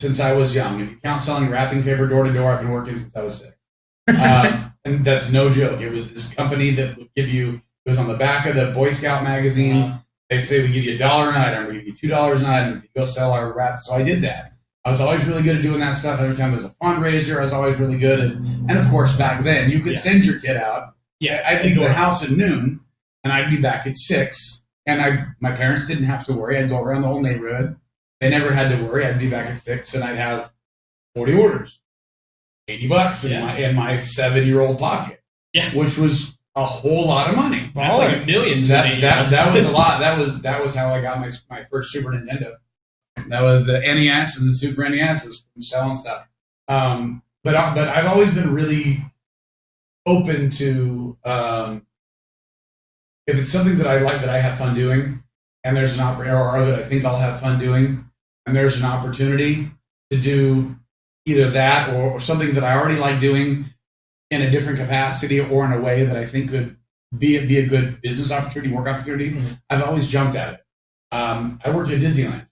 since 0.00 0.20
I 0.20 0.32
was 0.32 0.54
young. 0.54 0.80
If 0.80 0.90
you 0.90 0.96
count 0.98 1.20
selling 1.22 1.50
wrapping 1.50 1.82
paper 1.82 2.06
door 2.06 2.24
to 2.24 2.32
door, 2.32 2.52
I've 2.52 2.60
been 2.60 2.70
working 2.70 2.96
since 2.98 3.16
I 3.16 3.22
was 3.24 3.40
six. 3.40 3.54
Um, 4.08 4.72
and 4.84 5.04
that's 5.04 5.32
no 5.32 5.50
joke. 5.50 5.80
It 5.80 5.90
was 5.90 6.12
this 6.12 6.32
company 6.34 6.70
that 6.72 6.96
would 6.96 7.08
give 7.14 7.28
you. 7.28 7.60
It 7.86 7.88
was 7.90 7.98
on 7.98 8.08
the 8.08 8.16
back 8.18 8.46
of 8.46 8.54
the 8.54 8.70
Boy 8.72 8.90
Scout 8.90 9.24
magazine. 9.24 9.76
Uh, 9.76 9.98
They 10.28 10.40
say 10.40 10.62
we 10.62 10.68
give 10.70 10.84
you 10.84 10.94
a 10.94 10.98
dollar 10.98 11.30
an 11.30 11.36
item, 11.36 11.68
we 11.68 11.74
give 11.78 11.86
you 11.86 11.94
two 11.94 12.08
dollars 12.08 12.42
an 12.42 12.50
item 12.50 12.76
if 12.76 12.82
you 12.82 12.90
go 12.94 13.04
sell 13.06 13.32
our 13.32 13.50
wrap. 13.52 13.78
So 13.78 13.94
I 13.94 14.02
did 14.02 14.20
that. 14.22 14.52
I 14.84 14.90
was 14.90 15.00
always 15.00 15.26
really 15.26 15.42
good 15.42 15.56
at 15.56 15.62
doing 15.62 15.80
that 15.80 15.94
stuff. 15.96 16.20
Every 16.20 16.36
time 16.36 16.50
there 16.52 16.60
was 16.62 16.64
a 16.64 16.74
fundraiser, 16.82 17.38
I 17.38 17.40
was 17.40 17.52
always 17.52 17.78
really 17.78 17.98
good. 17.98 18.20
At, 18.20 18.32
and 18.36 18.72
of 18.78 18.86
course, 18.90 19.16
back 19.16 19.42
then 19.42 19.70
you 19.70 19.80
could 19.80 19.92
Yeah. 19.92 19.98
send 19.98 20.24
your 20.24 20.38
kid 20.38 20.56
out. 20.56 20.94
yeah, 21.20 21.42
I'd 21.46 21.64
leave 21.64 21.76
the 21.76 21.92
house 21.92 22.22
at 22.24 22.30
noon, 22.36 22.80
and 23.24 23.32
I'd 23.32 23.50
be 23.50 23.60
back 23.60 23.86
at 23.86 23.96
six. 23.96 24.66
And 24.88 25.00
I, 25.02 25.26
my 25.38 25.52
parents 25.52 25.86
didn't 25.86 26.04
have 26.04 26.24
to 26.26 26.32
worry. 26.32 26.56
I'd 26.56 26.68
go 26.68 26.82
around 26.82 27.02
the 27.02 27.08
whole 27.08 27.20
neighborhood. 27.20 27.76
They 28.20 28.30
never 28.30 28.50
had 28.52 28.70
to 28.76 28.82
worry. 28.84 29.04
I'd 29.04 29.18
be 29.18 29.30
back 29.30 29.46
at 29.48 29.58
six, 29.60 29.94
and 29.94 30.02
I'd 30.02 30.16
have 30.16 30.52
forty 31.14 31.34
orders, 31.34 31.80
eighty 32.66 32.88
bucks 32.88 33.24
in 33.24 33.32
Yeah. 33.32 33.44
my 33.44 33.56
in 33.56 33.76
my 33.76 33.98
seven 33.98 34.46
year 34.46 34.60
old 34.60 34.78
pocket. 34.78 35.20
Yeah. 35.52 35.70
which 35.74 35.96
was 35.98 36.36
a 36.56 36.64
whole 36.64 37.06
lot 37.06 37.30
of 37.30 37.36
money. 37.36 37.70
That's 37.74 37.96
like 37.98 38.22
a 38.22 38.26
million. 38.26 38.64
That, 38.64 38.94
me, 38.94 39.00
that, 39.00 39.24
know? 39.24 39.30
that 39.30 39.54
was 39.54 39.64
a 39.66 39.70
lot. 39.80 40.00
That 40.00 40.18
was 40.18 40.40
that 40.42 40.62
was 40.62 40.74
how 40.74 40.88
I 40.92 41.00
got 41.00 41.20
my 41.20 41.30
my 41.50 41.64
first 41.64 41.92
Super 41.92 42.10
Nintendo. 42.10 42.56
That 43.28 43.42
was 43.42 43.66
the 43.66 43.78
NES 43.80 44.40
and 44.40 44.48
the 44.48 44.54
Super 44.54 44.88
NES 44.88 45.26
was 45.26 45.46
from 45.52 45.62
selling 45.62 45.94
stuff. 45.96 46.26
Um, 46.66 47.22
but 47.44 47.54
I, 47.54 47.74
but 47.74 47.88
I've 47.88 48.06
always 48.06 48.34
been 48.34 48.52
really 48.54 48.98
open 50.06 50.50
to 50.50 51.18
um, 51.24 51.86
if 53.28 53.38
it's 53.38 53.52
something 53.52 53.76
that 53.76 53.86
I 53.86 53.98
like 53.98 54.20
that 54.22 54.30
I 54.30 54.38
have 54.38 54.58
fun 54.58 54.74
doing, 54.74 55.22
and 55.62 55.76
there's 55.76 55.96
an 55.96 56.02
opportunity, 56.04 56.34
or 56.34 56.64
that 56.64 56.78
I 56.78 56.82
think 56.82 57.04
I'll 57.04 57.18
have 57.18 57.38
fun 57.38 57.58
doing, 57.58 58.08
and 58.46 58.56
there's 58.56 58.80
an 58.80 58.86
opportunity 58.86 59.70
to 60.10 60.18
do 60.18 60.74
either 61.26 61.50
that 61.50 61.94
or, 61.94 62.12
or 62.12 62.20
something 62.20 62.54
that 62.54 62.64
I 62.64 62.76
already 62.78 62.98
like 62.98 63.20
doing 63.20 63.66
in 64.30 64.42
a 64.42 64.50
different 64.50 64.78
capacity 64.78 65.40
or 65.40 65.64
in 65.66 65.72
a 65.72 65.80
way 65.80 66.04
that 66.04 66.16
I 66.16 66.24
think 66.24 66.50
could 66.50 66.76
be 67.16 67.44
be 67.46 67.58
a 67.58 67.66
good 67.66 68.00
business 68.00 68.32
opportunity, 68.32 68.72
work 68.72 68.86
opportunity. 68.86 69.30
Mhm. 69.30 69.60
I've 69.68 69.82
always 69.82 70.08
jumped 70.08 70.34
at 70.36 70.54
it. 70.54 70.64
Um, 71.12 71.60
I 71.64 71.70
worked 71.70 71.90
at 71.90 72.00
Disneyland 72.00 72.46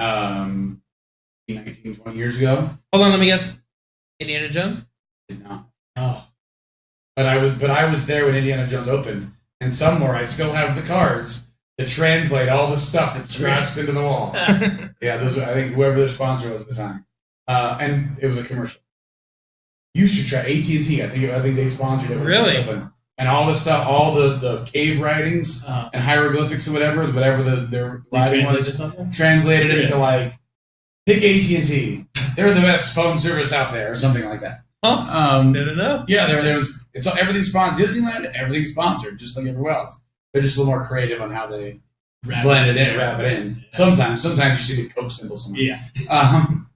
um, 0.00 0.82
19, 1.48 1.96
20 1.96 2.16
years 2.16 2.36
ago. 2.38 2.68
Hold 2.92 3.04
on, 3.04 3.10
let 3.10 3.20
me 3.20 3.26
guess. 3.26 3.60
Indiana 4.20 4.48
Jones? 4.48 4.86
Did 5.28 5.42
not. 5.42 5.68
Oh, 5.96 6.26
But 7.16 7.26
I 7.26 7.38
was 7.38 7.52
but 7.54 7.70
I 7.70 7.84
was 7.90 8.06
there 8.06 8.26
when 8.26 8.34
Indiana 8.34 8.66
Jones 8.66 8.88
opened, 8.88 9.32
and 9.60 9.72
somewhere 9.72 10.14
I 10.14 10.24
still 10.24 10.52
have 10.52 10.76
the 10.76 10.82
cards 10.82 11.50
that 11.78 11.88
translate 11.88 12.48
all 12.48 12.70
the 12.70 12.76
stuff 12.76 13.14
that's 13.14 13.34
scratched 13.34 13.76
into 13.78 13.92
the 13.92 14.02
wall. 14.02 14.32
Yeah, 15.00 15.16
those 15.18 15.36
were, 15.36 15.42
I 15.42 15.52
think 15.52 15.74
whoever 15.74 15.96
their 15.98 16.08
sponsor 16.08 16.50
was 16.50 16.62
at 16.62 16.68
the 16.68 16.74
time, 16.74 17.04
uh, 17.48 17.76
and 17.80 18.16
it 18.20 18.26
was 18.26 18.38
a 18.38 18.44
commercial. 18.44 18.80
You 19.92 20.06
should 20.08 20.26
try 20.26 20.40
AT 20.40 20.46
and 20.68 20.84
T. 20.84 21.02
I 21.02 21.08
think 21.08 21.30
I 21.30 21.40
think 21.42 21.56
they 21.56 21.68
sponsored 21.68 22.10
it. 22.12 22.18
Really? 22.18 22.56
And 23.18 23.28
all 23.28 23.46
the 23.46 23.54
stuff, 23.54 23.86
all 23.86 24.14
the 24.14 24.36
the 24.36 24.64
cave 24.64 25.00
writings 25.00 25.64
uh, 25.66 25.90
and 25.92 26.02
hieroglyphics 26.02 26.66
or 26.66 26.72
whatever, 26.72 27.02
whatever 27.12 27.42
the 27.42 27.56
their 27.56 28.02
writing 28.12 28.44
was, 28.46 28.80
translated 29.16 29.70
into 29.78 29.96
like 29.98 30.32
pick 31.06 31.18
AT 31.18 31.56
and 31.58 31.64
T. 31.64 32.06
They're 32.36 32.52
the 32.54 32.60
best 32.60 32.94
phone 32.94 33.18
service 33.18 33.52
out 33.52 33.72
there, 33.72 33.92
or 33.92 33.94
something 33.94 34.24
like 34.24 34.40
that. 34.40 34.62
Huh? 34.84 35.38
Um, 35.38 35.52
No, 35.52 35.64
no, 35.64 35.74
no. 35.74 36.04
yeah, 36.08 36.26
there, 36.26 36.42
there 36.42 36.56
was. 36.56 36.86
It's 36.92 37.06
all, 37.06 37.16
everything's 37.18 37.48
sponsored. 37.50 37.86
Disneyland, 37.86 38.30
everything's 38.34 38.70
sponsored, 38.72 39.18
just 39.18 39.36
like 39.36 39.46
everywhere 39.46 39.72
else. 39.72 40.00
They're 40.32 40.42
just 40.42 40.56
a 40.56 40.60
little 40.60 40.74
more 40.74 40.86
creative 40.86 41.20
on 41.22 41.30
how 41.30 41.46
they 41.46 41.80
Wrap 42.26 42.42
blend 42.42 42.70
it 42.70 42.76
in, 42.88 42.96
wrap 42.96 43.18
it 43.20 43.32
in. 43.32 43.48
Yeah. 43.56 43.62
Sometimes, 43.72 44.22
sometimes 44.22 44.68
you 44.68 44.76
see 44.76 44.82
the 44.82 44.88
Coke 44.94 45.10
symbol 45.10 45.36
somewhere. 45.36 45.62
Yeah. 45.62 45.80
Um, 46.10 46.68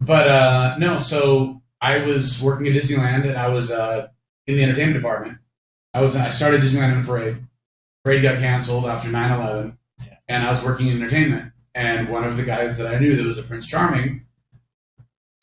but 0.00 0.28
uh, 0.28 0.76
no, 0.78 0.98
so 0.98 1.62
I 1.80 1.98
was 2.00 2.42
working 2.42 2.66
at 2.66 2.72
Disneyland, 2.74 3.26
and 3.26 3.36
I 3.36 3.48
was 3.48 3.70
uh, 3.70 4.08
in 4.46 4.56
the 4.56 4.62
entertainment 4.62 4.94
department. 4.96 5.38
I 5.94 6.00
was. 6.02 6.14
I 6.16 6.30
started 6.30 6.60
Disneyland 6.60 6.92
in 6.94 7.00
a 7.00 7.04
parade. 7.04 7.38
Parade 8.04 8.22
got 8.22 8.38
canceled 8.38 8.84
after 8.86 9.08
9-11, 9.08 9.76
Yeah. 10.04 10.14
and 10.28 10.46
I 10.46 10.50
was 10.50 10.62
working 10.64 10.88
in 10.88 10.98
entertainment. 10.98 11.52
And 11.74 12.08
one 12.08 12.24
of 12.24 12.36
the 12.36 12.42
guys 12.44 12.78
that 12.78 12.86
I 12.94 12.98
knew 12.98 13.16
that 13.16 13.24
was 13.26 13.38
a 13.38 13.42
Prince 13.42 13.66
Charming, 13.66 14.26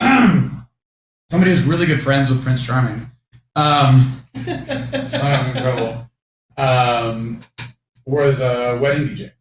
somebody 1.30 1.50
who's 1.50 1.64
really 1.64 1.86
good 1.86 2.02
friends 2.02 2.30
with 2.30 2.42
Prince 2.42 2.66
Charming. 2.66 3.10
Um, 3.56 4.22
so 5.06 5.18
I'm 5.18 5.56
in 5.56 5.62
trouble. 5.62 6.10
Um, 6.56 7.44
was 8.06 8.40
a 8.40 8.78
wedding 8.80 9.08
DJ, 9.08 9.32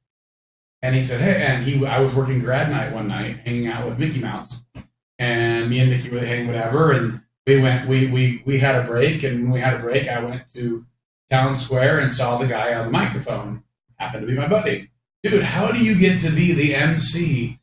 and 0.82 0.96
he 0.96 1.02
said, 1.02 1.22
"Hey," 1.22 1.43
and 1.43 1.63
he, 1.63 1.86
I 1.86 2.00
was 2.00 2.13
working 2.13 2.39
grad 2.39 2.69
night 2.69 2.93
one 2.93 3.08
night, 3.08 3.38
hanging 3.46 3.67
out 3.67 3.86
with 3.86 4.00
Mickey 4.00 4.19
Mouse, 4.19 4.65
and 5.19 5.69
me 5.69 5.80
and 5.80 5.89
Mickey 5.89 6.10
were 6.10 6.19
hanging 6.19 6.48
whatever, 6.48 6.91
and 6.91 7.22
we 7.46 7.60
went, 7.60 7.88
we 7.88 8.08
we 8.08 8.41
we 8.46 8.60
had 8.60 8.84
a 8.84 8.88
break, 8.88 9.24
and 9.24 9.43
when 9.43 9.52
we 9.52 9.60
had 9.60 9.74
a 9.74 9.80
break, 9.80 10.08
I 10.08 10.24
went 10.24 10.48
to 10.50 10.86
town 11.30 11.56
square 11.56 12.00
and 12.00 12.12
saw 12.12 12.38
the 12.38 12.48
guy 12.48 12.74
on 12.74 12.86
the 12.86 12.91
microphone. 12.91 13.63
Happened 13.98 14.28
to 14.28 14.34
be 14.34 14.39
my 14.39 14.48
buddy, 14.48 14.89
dude. 15.24 15.43
How 15.43 15.72
do 15.72 15.84
you 15.84 15.98
get 15.98 16.19
to 16.22 16.32
be 16.32 16.54
the 16.54 16.76
MC 16.76 17.60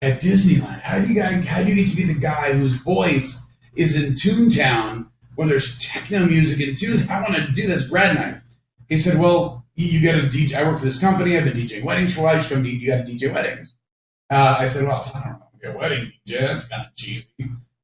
at 0.00 0.20
Disneyland? 0.20 0.80
How 0.80 1.02
do 1.02 1.12
you 1.12 1.20
guys, 1.20 1.46
how 1.46 1.62
do 1.62 1.72
you 1.72 1.84
get 1.84 1.90
to 1.90 1.96
be 1.96 2.04
the 2.04 2.18
guy 2.18 2.52
whose 2.52 2.76
voice 2.76 3.48
is 3.74 4.02
in 4.02 4.14
Toontown 4.14 5.08
where 5.34 5.48
there's 5.48 5.78
techno 5.78 6.26
music 6.26 6.60
in 6.66 6.74
Toontown? 6.74 7.10
I 7.10 7.20
want 7.22 7.34
to 7.34 7.50
do 7.52 7.66
this 7.66 7.88
grad 7.88 8.14
night. 8.16 8.40
He 8.88 8.96
said, 8.96 9.18
"Well, 9.18 9.64
you 9.74 10.02
got 10.02 10.22
a 10.22 10.26
DJ. 10.26 10.54
I 10.54 10.64
work 10.64 10.78
for 10.78 10.84
this 10.84 11.00
company. 11.00 11.36
I've 11.36 11.44
been 11.44 11.54
DJing 11.56 11.84
weddings 11.84 12.14
for 12.14 12.20
a 12.20 12.24
while. 12.24 12.36
You 12.36 12.42
should 12.42 12.52
come. 12.56 12.64
You 12.64 12.86
got 12.86 13.06
to 13.06 13.12
DJ 13.12 13.32
weddings." 13.32 13.74
Uh, 14.30 14.56
I 14.58 14.66
said, 14.66 14.86
"Well, 14.86 15.02
I 15.14 15.20
don't 15.20 15.38
know. 15.74 15.74
A 15.74 15.78
wedding 15.78 16.12
DJ. 16.26 16.40
That's 16.40 16.68
kind 16.68 16.86
of 16.86 16.94
cheesy." 16.94 17.30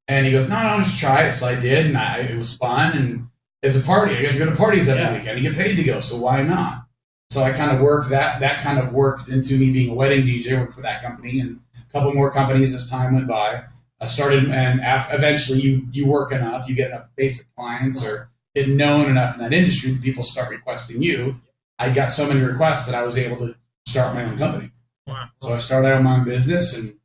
And 0.07 0.25
he 0.25 0.31
goes, 0.31 0.47
"No, 0.49 0.61
no, 0.61 0.77
just 0.77 0.99
try 0.99 1.23
it." 1.23 1.33
So 1.33 1.47
I 1.47 1.59
did, 1.59 1.87
and 1.87 1.97
I, 1.97 2.19
it 2.19 2.35
was 2.37 2.55
fun. 2.55 2.97
And 2.97 3.27
is 3.61 3.75
a 3.75 3.81
party. 3.81 4.15
I 4.15 4.21
got 4.21 4.33
to 4.33 4.39
go 4.39 4.45
to 4.45 4.55
parties 4.55 4.87
every 4.87 5.03
Yeah. 5.03 5.13
weekend. 5.13 5.37
You 5.43 5.49
get 5.49 5.57
paid 5.57 5.75
to 5.75 5.83
go, 5.83 5.99
so 5.99 6.15
why 6.17 6.43
not? 6.43 6.85
So 7.29 7.43
I 7.43 7.51
kind 7.51 7.71
of 7.71 7.81
worked 7.81 8.09
that. 8.09 8.39
That 8.39 8.59
kind 8.59 8.79
of 8.79 8.93
worked 8.93 9.27
into 9.29 9.57
me 9.57 9.71
being 9.71 9.89
a 9.91 9.93
wedding 9.93 10.25
DJ. 10.25 10.57
Worked 10.57 10.73
for 10.73 10.81
that 10.81 11.01
company 11.01 11.39
and 11.41 11.59
a 11.77 11.91
couple 11.91 12.13
more 12.13 12.31
companies 12.31 12.73
as 12.73 12.89
time 12.89 13.13
went 13.15 13.27
by. 13.27 13.63
I 14.01 14.05
started, 14.05 14.49
and 14.49 14.79
af- 14.81 15.09
eventually 15.11 15.59
you 15.59 15.87
you 15.91 16.07
work 16.07 16.31
enough, 16.31 16.67
you 16.69 16.75
get 16.75 16.91
enough 16.91 17.07
basic 17.17 17.47
clients 17.55 18.05
or 18.05 18.29
get 18.55 18.69
known 18.69 19.09
enough 19.09 19.35
in 19.35 19.41
that 19.41 19.53
industry, 19.53 19.97
people 20.01 20.23
start 20.23 20.49
requesting 20.49 21.01
you. 21.01 21.39
I 21.77 21.91
got 21.93 22.11
so 22.11 22.27
many 22.27 22.41
requests 22.41 22.85
that 22.87 22.95
I 22.95 23.03
was 23.03 23.17
able 23.17 23.37
to 23.37 23.55
start 23.85 24.15
my 24.15 24.23
own 24.23 24.37
company. 24.37 24.71
Wow. 25.07 25.27
So 25.41 25.49
I 25.49 25.59
started 25.59 25.89
out 25.89 26.03
my 26.03 26.17
own 26.17 26.23
business 26.25 26.77
and 26.77 26.95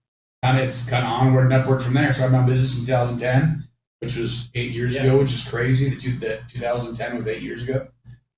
kind 0.42 0.58
of 0.58 0.64
it's 0.64 0.88
kind 0.88 1.04
of 1.04 1.10
onward 1.10 1.44
and 1.44 1.52
upward 1.52 1.82
from 1.82 1.94
there. 1.94 2.12
Started 2.12 2.32
my 2.32 2.38
own 2.40 2.46
business 2.46 2.78
in 2.80 2.86
2010, 2.86 3.64
which 4.00 4.16
was 4.16 4.50
eight 4.54 4.70
years 4.72 4.94
Yeah. 4.94 5.04
ago, 5.04 5.18
which 5.18 5.32
is 5.32 5.46
crazy. 5.48 5.88
That 5.90 6.00
two- 6.00 6.18
that 6.18 6.48
2010 6.48 7.16
was 7.16 7.26
eight 7.28 7.42
years 7.42 7.62
ago. 7.62 7.88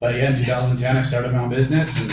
But 0.00 0.14
yeah, 0.14 0.30
in 0.30 0.36
2010 0.36 0.96
I 0.96 1.02
started 1.02 1.32
my 1.32 1.38
own 1.40 1.48
business 1.50 1.98
and 2.00 2.12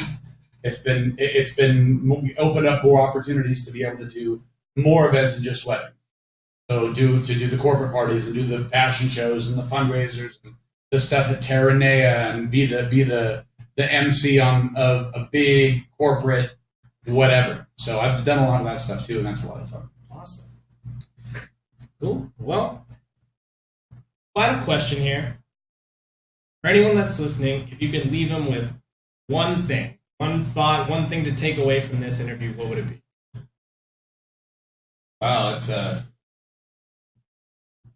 it's 0.64 0.80
been 0.80 1.16
it- 1.18 1.36
it's 1.36 1.56
been 1.56 2.34
opened 2.38 2.68
up 2.68 2.84
more 2.84 3.02
opportunities 3.08 3.66
to 3.66 3.72
be 3.72 3.84
able 3.84 3.98
to 4.00 4.10
do 4.10 4.42
more 4.76 5.08
events 5.08 5.36
than 5.36 5.44
just 5.44 5.66
weddings. 5.68 5.92
So 6.70 6.94
do 6.94 7.22
to 7.22 7.34
do 7.36 7.48
the 7.48 7.58
corporate 7.58 7.92
parties 7.92 8.26
and 8.26 8.36
do 8.36 8.44
the 8.44 8.68
fashion 8.70 9.10
shows 9.10 9.50
and 9.50 9.58
the 9.58 9.64
fundraisers 9.76 10.38
and 10.44 10.56
the 10.92 11.00
stuff 11.00 11.30
at 11.30 11.42
Terranea 11.42 12.34
and 12.34 12.50
be 12.50 12.66
the 12.66 12.84
be 12.84 13.04
the 13.04 13.46
the 13.76 13.92
MC 13.92 14.40
on 14.40 14.74
of 14.76 15.12
a 15.14 15.28
big 15.32 15.84
corporate 15.98 16.56
whatever. 17.06 17.68
So 17.78 18.00
I've 18.00 18.24
done 18.24 18.44
a 18.44 18.48
lot 18.48 18.62
of 18.62 18.68
that 18.68 18.80
stuff 18.80 19.06
too, 19.06 19.18
and 19.18 19.26
that's 19.26 19.46
a 19.46 19.50
lot 19.50 19.62
of 19.62 19.70
fun. 19.70 19.90
Awesome. 20.12 20.52
Cool. 22.00 22.32
Well, 22.40 22.86
final 24.34 24.64
question 24.64 25.02
here. 25.02 25.40
For 26.62 26.70
anyone 26.70 26.96
that's 26.96 27.20
listening, 27.20 27.68
if 27.72 27.82
you 27.82 27.90
could 27.90 28.10
leave 28.10 28.30
them 28.30 28.50
with 28.50 28.80
one 29.28 29.64
thing, 29.64 29.98
one 30.18 30.42
thought, 30.42 30.90
one 30.90 31.08
thing 31.08 31.26
to 31.26 31.34
take 31.34 31.58
away 31.58 31.82
from 31.82 32.00
this 32.00 32.20
interview, 32.20 32.54
what 32.54 32.70
would 32.70 32.78
it 32.78 32.88
be? 32.88 33.02
Wow, 35.20 35.54
it's 35.54 35.70
uh 35.70 36.04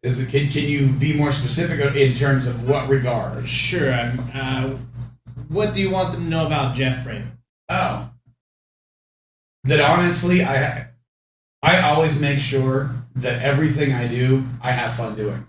is 0.07 0.19
it 0.19 0.29
can, 0.29 0.49
can 0.49 0.63
you 0.63 0.87
be 0.87 1.13
more 1.13 1.31
specific 1.31 1.79
in 1.95 2.13
terms 2.13 2.47
of 2.47 2.67
what 2.67 2.87
regard? 2.87 3.47
Sure. 3.47 3.93
Um, 3.93 4.27
uh, 4.33 4.75
what 5.49 5.73
do 5.73 5.81
you 5.81 5.91
want 5.91 6.13
them 6.13 6.23
to 6.23 6.29
know 6.29 6.45
about 6.45 6.75
Jeff? 6.75 7.05
Oh. 7.69 8.09
That 9.65 9.81
honestly 9.81 10.43
I 10.43 10.87
I 11.61 11.81
always 11.81 12.21
make 12.21 12.39
sure 12.39 12.95
that 13.15 13.41
everything 13.41 13.93
I 13.93 14.07
do 14.07 14.45
I 14.61 14.71
have 14.71 14.93
fun 14.93 15.15
doing. 15.15 15.45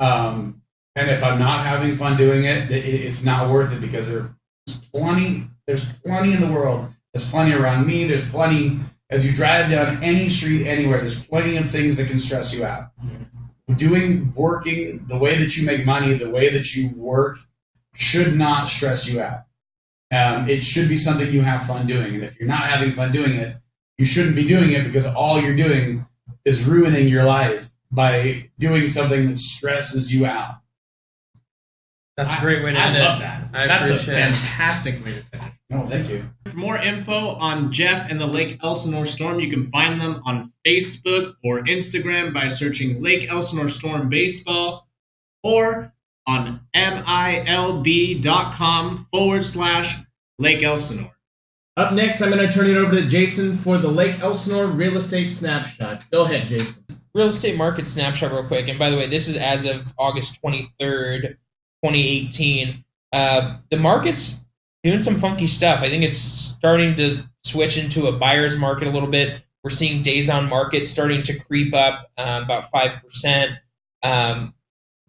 Um 0.00 0.62
and 0.96 1.10
if 1.10 1.22
I'm 1.22 1.38
not 1.38 1.64
having 1.64 1.94
fun 1.94 2.16
doing 2.16 2.44
it, 2.44 2.70
it 2.70 2.84
it's 2.84 3.24
not 3.24 3.50
worth 3.50 3.74
it 3.74 3.80
because 3.82 4.08
there's 4.08 4.86
plenty 4.94 5.48
there's 5.66 5.92
plenty 5.98 6.32
in 6.32 6.40
the 6.40 6.50
world. 6.50 6.88
There's 7.12 7.28
plenty 7.28 7.52
around 7.52 7.86
me, 7.86 8.04
there's 8.04 8.26
plenty 8.30 8.80
as 9.10 9.26
you 9.26 9.34
drive 9.34 9.70
down 9.70 10.02
any 10.02 10.30
street 10.30 10.66
anywhere, 10.66 10.98
there's 10.98 11.22
plenty 11.26 11.58
of 11.58 11.68
things 11.68 11.98
that 11.98 12.08
can 12.08 12.18
stress 12.18 12.54
you 12.54 12.64
out. 12.64 12.92
Doing 13.76 14.32
working 14.34 15.04
the 15.06 15.18
way 15.18 15.36
that 15.38 15.56
you 15.56 15.64
make 15.66 15.84
money, 15.84 16.14
the 16.14 16.30
way 16.30 16.48
that 16.50 16.74
you 16.74 16.90
work 16.96 17.38
should 17.94 18.34
not 18.36 18.68
stress 18.68 19.08
you 19.08 19.20
out. 19.20 19.44
Um, 20.10 20.48
it 20.48 20.62
should 20.62 20.88
be 20.88 20.96
something 20.96 21.30
you 21.32 21.42
have 21.42 21.66
fun 21.66 21.86
doing. 21.86 22.14
And 22.14 22.22
if 22.24 22.38
you're 22.38 22.48
not 22.48 22.64
having 22.68 22.92
fun 22.92 23.12
doing 23.12 23.32
it, 23.32 23.56
you 23.98 24.04
shouldn't 24.04 24.36
be 24.36 24.46
doing 24.46 24.72
it 24.72 24.84
because 24.84 25.06
all 25.06 25.40
you're 25.40 25.56
doing 25.56 26.06
is 26.44 26.64
ruining 26.64 27.08
your 27.08 27.24
life 27.24 27.70
by 27.90 28.50
doing 28.58 28.86
something 28.86 29.28
that 29.28 29.38
stresses 29.38 30.12
you 30.12 30.26
out. 30.26 30.56
That's 32.16 32.36
a 32.36 32.40
great 32.40 32.62
way 32.62 32.72
to 32.72 32.78
I 32.78 32.86
end 32.88 32.98
love 32.98 33.18
it. 33.20 33.22
that. 33.22 33.48
I 33.54 33.66
That's 33.66 33.88
a 33.88 33.94
appreciate 33.94 34.14
it. 34.18 34.22
fantastic 34.34 35.04
way 35.04 35.12
to 35.14 35.22
finish. 35.38 35.52
No, 35.72 35.86
thank 35.86 36.10
you. 36.10 36.22
For 36.44 36.56
more 36.58 36.76
info 36.76 37.14
on 37.14 37.72
Jeff 37.72 38.10
and 38.10 38.20
the 38.20 38.26
Lake 38.26 38.58
Elsinore 38.62 39.06
Storm, 39.06 39.40
you 39.40 39.48
can 39.48 39.62
find 39.62 39.98
them 39.98 40.20
on 40.26 40.52
Facebook 40.66 41.34
or 41.42 41.60
Instagram 41.62 42.34
by 42.34 42.48
searching 42.48 43.02
Lake 43.02 43.32
Elsinore 43.32 43.68
Storm 43.68 44.10
Baseball 44.10 44.86
or 45.42 45.94
on 46.26 46.60
milb.com 46.76 47.48
forward 49.10 49.44
slash 49.46 49.96
Lake 50.38 50.62
Elsinore. 50.62 51.16
Up 51.78 51.94
next, 51.94 52.20
I'm 52.20 52.30
going 52.30 52.46
to 52.46 52.52
turn 52.52 52.68
it 52.68 52.76
over 52.76 52.92
to 52.92 53.08
Jason 53.08 53.56
for 53.56 53.78
the 53.78 53.88
Lake 53.88 54.20
Elsinore 54.20 54.66
Real 54.66 54.98
Estate 54.98 55.28
Snapshot. 55.30 56.04
Go 56.10 56.26
ahead, 56.26 56.48
Jason. 56.48 56.84
real 57.14 57.28
estate 57.28 57.56
market 57.56 57.86
snapshot 57.86 58.30
real 58.30 58.44
quick. 58.44 58.68
And 58.68 58.78
by 58.78 58.90
the 58.90 58.96
way, 58.98 59.06
this 59.06 59.26
is 59.26 59.38
as 59.38 59.64
of 59.64 59.90
August 59.98 60.42
23rd, 60.42 61.36
2018. 61.82 62.84
Uh, 63.14 63.56
the 63.70 63.78
market's 63.78 64.44
doing 64.82 64.98
some 64.98 65.20
funky 65.20 65.46
stuff. 65.46 65.82
I 65.82 65.88
think 65.88 66.02
it's 66.02 66.16
starting 66.16 66.94
to 66.96 67.24
switch 67.44 67.78
into 67.78 68.06
a 68.06 68.12
buyer's 68.12 68.58
market 68.58 68.88
a 68.88 68.90
little 68.90 69.10
bit. 69.10 69.42
We're 69.62 69.70
seeing 69.70 70.02
days 70.02 70.28
on 70.28 70.48
market 70.48 70.88
starting 70.88 71.22
to 71.24 71.38
creep 71.44 71.72
up 71.74 72.10
uh, 72.16 72.42
about 72.44 72.64
5%. 72.64 73.58
Um, 74.02 74.54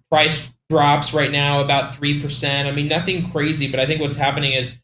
price 0.10 0.54
drops 0.70 1.14
right 1.14 1.32
now 1.32 1.62
about 1.62 1.94
3%. 1.94 2.66
I 2.66 2.72
mean, 2.72 2.88
nothing 2.88 3.30
crazy, 3.32 3.70
but 3.70 3.80
I 3.80 3.86
think 3.86 4.00
what's 4.00 4.16
happening 4.16 4.54
is 4.54 4.78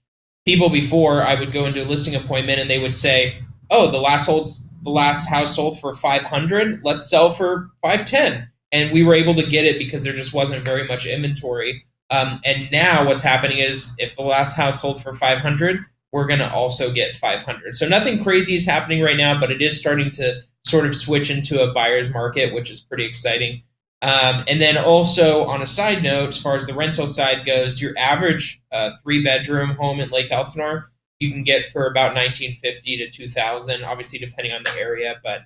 people 0.45 0.69
before 0.69 1.21
I 1.21 1.35
would 1.35 1.51
go 1.51 1.65
into 1.65 1.83
a 1.83 1.85
listing 1.85 2.15
appointment 2.15 2.59
and 2.59 2.69
they 2.69 2.79
would 2.79 2.95
say, 2.95 3.43
oh, 3.69 3.91
the 3.91 3.99
last 3.99 4.25
holds 4.25 4.69
the 4.83 4.89
last 4.89 5.29
house 5.29 5.55
sold 5.55 5.79
for 5.79 5.93
500 5.93 6.83
let's 6.83 7.09
sell 7.09 7.31
for 7.31 7.69
510 7.81 8.49
and 8.71 8.91
we 8.91 9.03
were 9.03 9.13
able 9.13 9.33
to 9.35 9.49
get 9.49 9.65
it 9.65 9.77
because 9.77 10.03
there 10.03 10.13
just 10.13 10.33
wasn't 10.33 10.63
very 10.63 10.87
much 10.87 11.05
inventory 11.05 11.85
um, 12.11 12.39
and 12.43 12.71
now 12.71 13.05
what's 13.05 13.23
happening 13.23 13.59
is 13.59 13.95
if 13.99 14.15
the 14.15 14.23
last 14.23 14.55
house 14.55 14.81
sold 14.81 15.01
for 15.01 15.13
500 15.13 15.85
we're 16.11 16.25
going 16.25 16.39
to 16.39 16.51
also 16.51 16.91
get 16.91 17.15
500 17.15 17.75
so 17.75 17.87
nothing 17.87 18.23
crazy 18.23 18.55
is 18.55 18.65
happening 18.65 19.01
right 19.01 19.17
now 19.17 19.39
but 19.39 19.51
it 19.51 19.61
is 19.61 19.79
starting 19.79 20.11
to 20.11 20.41
sort 20.65 20.85
of 20.85 20.95
switch 20.95 21.29
into 21.29 21.61
a 21.61 21.73
buyer's 21.73 22.11
market 22.13 22.53
which 22.53 22.69
is 22.69 22.81
pretty 22.81 23.05
exciting. 23.05 23.63
Um, 24.01 24.45
and 24.47 24.61
then 24.61 24.77
also 24.77 25.45
on 25.45 25.61
a 25.61 25.67
side 25.67 26.03
note 26.03 26.29
as 26.29 26.41
far 26.41 26.55
as 26.55 26.65
the 26.65 26.73
rental 26.73 27.07
side 27.07 27.45
goes 27.45 27.81
your 27.81 27.97
average 27.97 28.61
uh, 28.71 28.91
three 29.03 29.23
bedroom 29.23 29.71
home 29.71 29.99
in 29.99 30.09
lake 30.09 30.31
elsinore 30.31 30.85
you 31.19 31.31
can 31.31 31.43
get 31.43 31.65
for 31.65 31.85
about 31.85 32.15
1950 32.15 32.97
to 32.97 33.09
2000 33.09 33.83
obviously 33.83 34.17
depending 34.19 34.53
on 34.53 34.63
the 34.63 34.73
area 34.77 35.15
but 35.21 35.41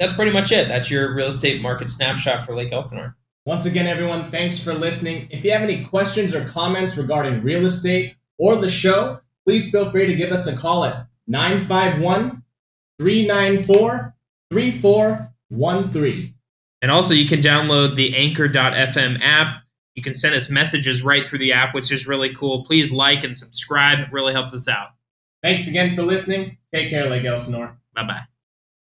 that's 0.00 0.16
pretty 0.16 0.32
much 0.32 0.50
it. 0.50 0.68
That's 0.68 0.90
your 0.90 1.14
real 1.14 1.28
estate 1.28 1.62
market 1.62 1.88
snapshot 1.88 2.44
for 2.44 2.54
lake 2.54 2.72
elsinore 2.72 3.16
Once 3.46 3.66
again, 3.66 3.86
everyone, 3.86 4.30
thanks 4.30 4.58
for 4.62 4.72
listening. 4.72 5.28
If 5.30 5.44
you 5.44 5.52
have 5.52 5.62
any 5.62 5.84
questions 5.84 6.34
or 6.34 6.44
comments 6.46 6.96
regarding 6.96 7.42
real 7.42 7.66
estate 7.66 8.16
or 8.38 8.56
the 8.56 8.70
show, 8.70 9.20
please 9.44 9.70
feel 9.70 9.90
free 9.90 10.06
to 10.06 10.14
give 10.14 10.32
us 10.32 10.46
a 10.46 10.56
call 10.56 10.84
at 10.84 11.06
951 11.26 12.42
394 12.98 14.14
3413. 14.50 16.34
and 16.82 16.90
also 16.90 17.12
you 17.14 17.26
can 17.26 17.40
download 17.40 17.96
the 17.96 18.14
anchor.fm 18.14 19.18
app 19.20 19.62
you 19.94 20.02
can 20.02 20.14
send 20.14 20.34
us 20.34 20.50
messages 20.50 21.02
right 21.02 21.26
through 21.26 21.38
the 21.38 21.52
app 21.52 21.74
which 21.74 21.90
is 21.90 22.06
really 22.06 22.32
cool 22.34 22.64
please 22.64 22.92
like 22.92 23.24
and 23.24 23.36
subscribe 23.36 23.98
it 24.00 24.12
really 24.12 24.32
helps 24.32 24.54
us 24.54 24.68
out 24.68 24.88
Thanks 25.42 25.68
again 25.68 25.94
for 25.94 26.02
listening. 26.02 26.56
Take 26.72 26.88
care, 26.88 27.06
Lake 27.06 27.24
Elsinore. 27.26 27.76
bye 27.94 28.04
bye 28.06 28.33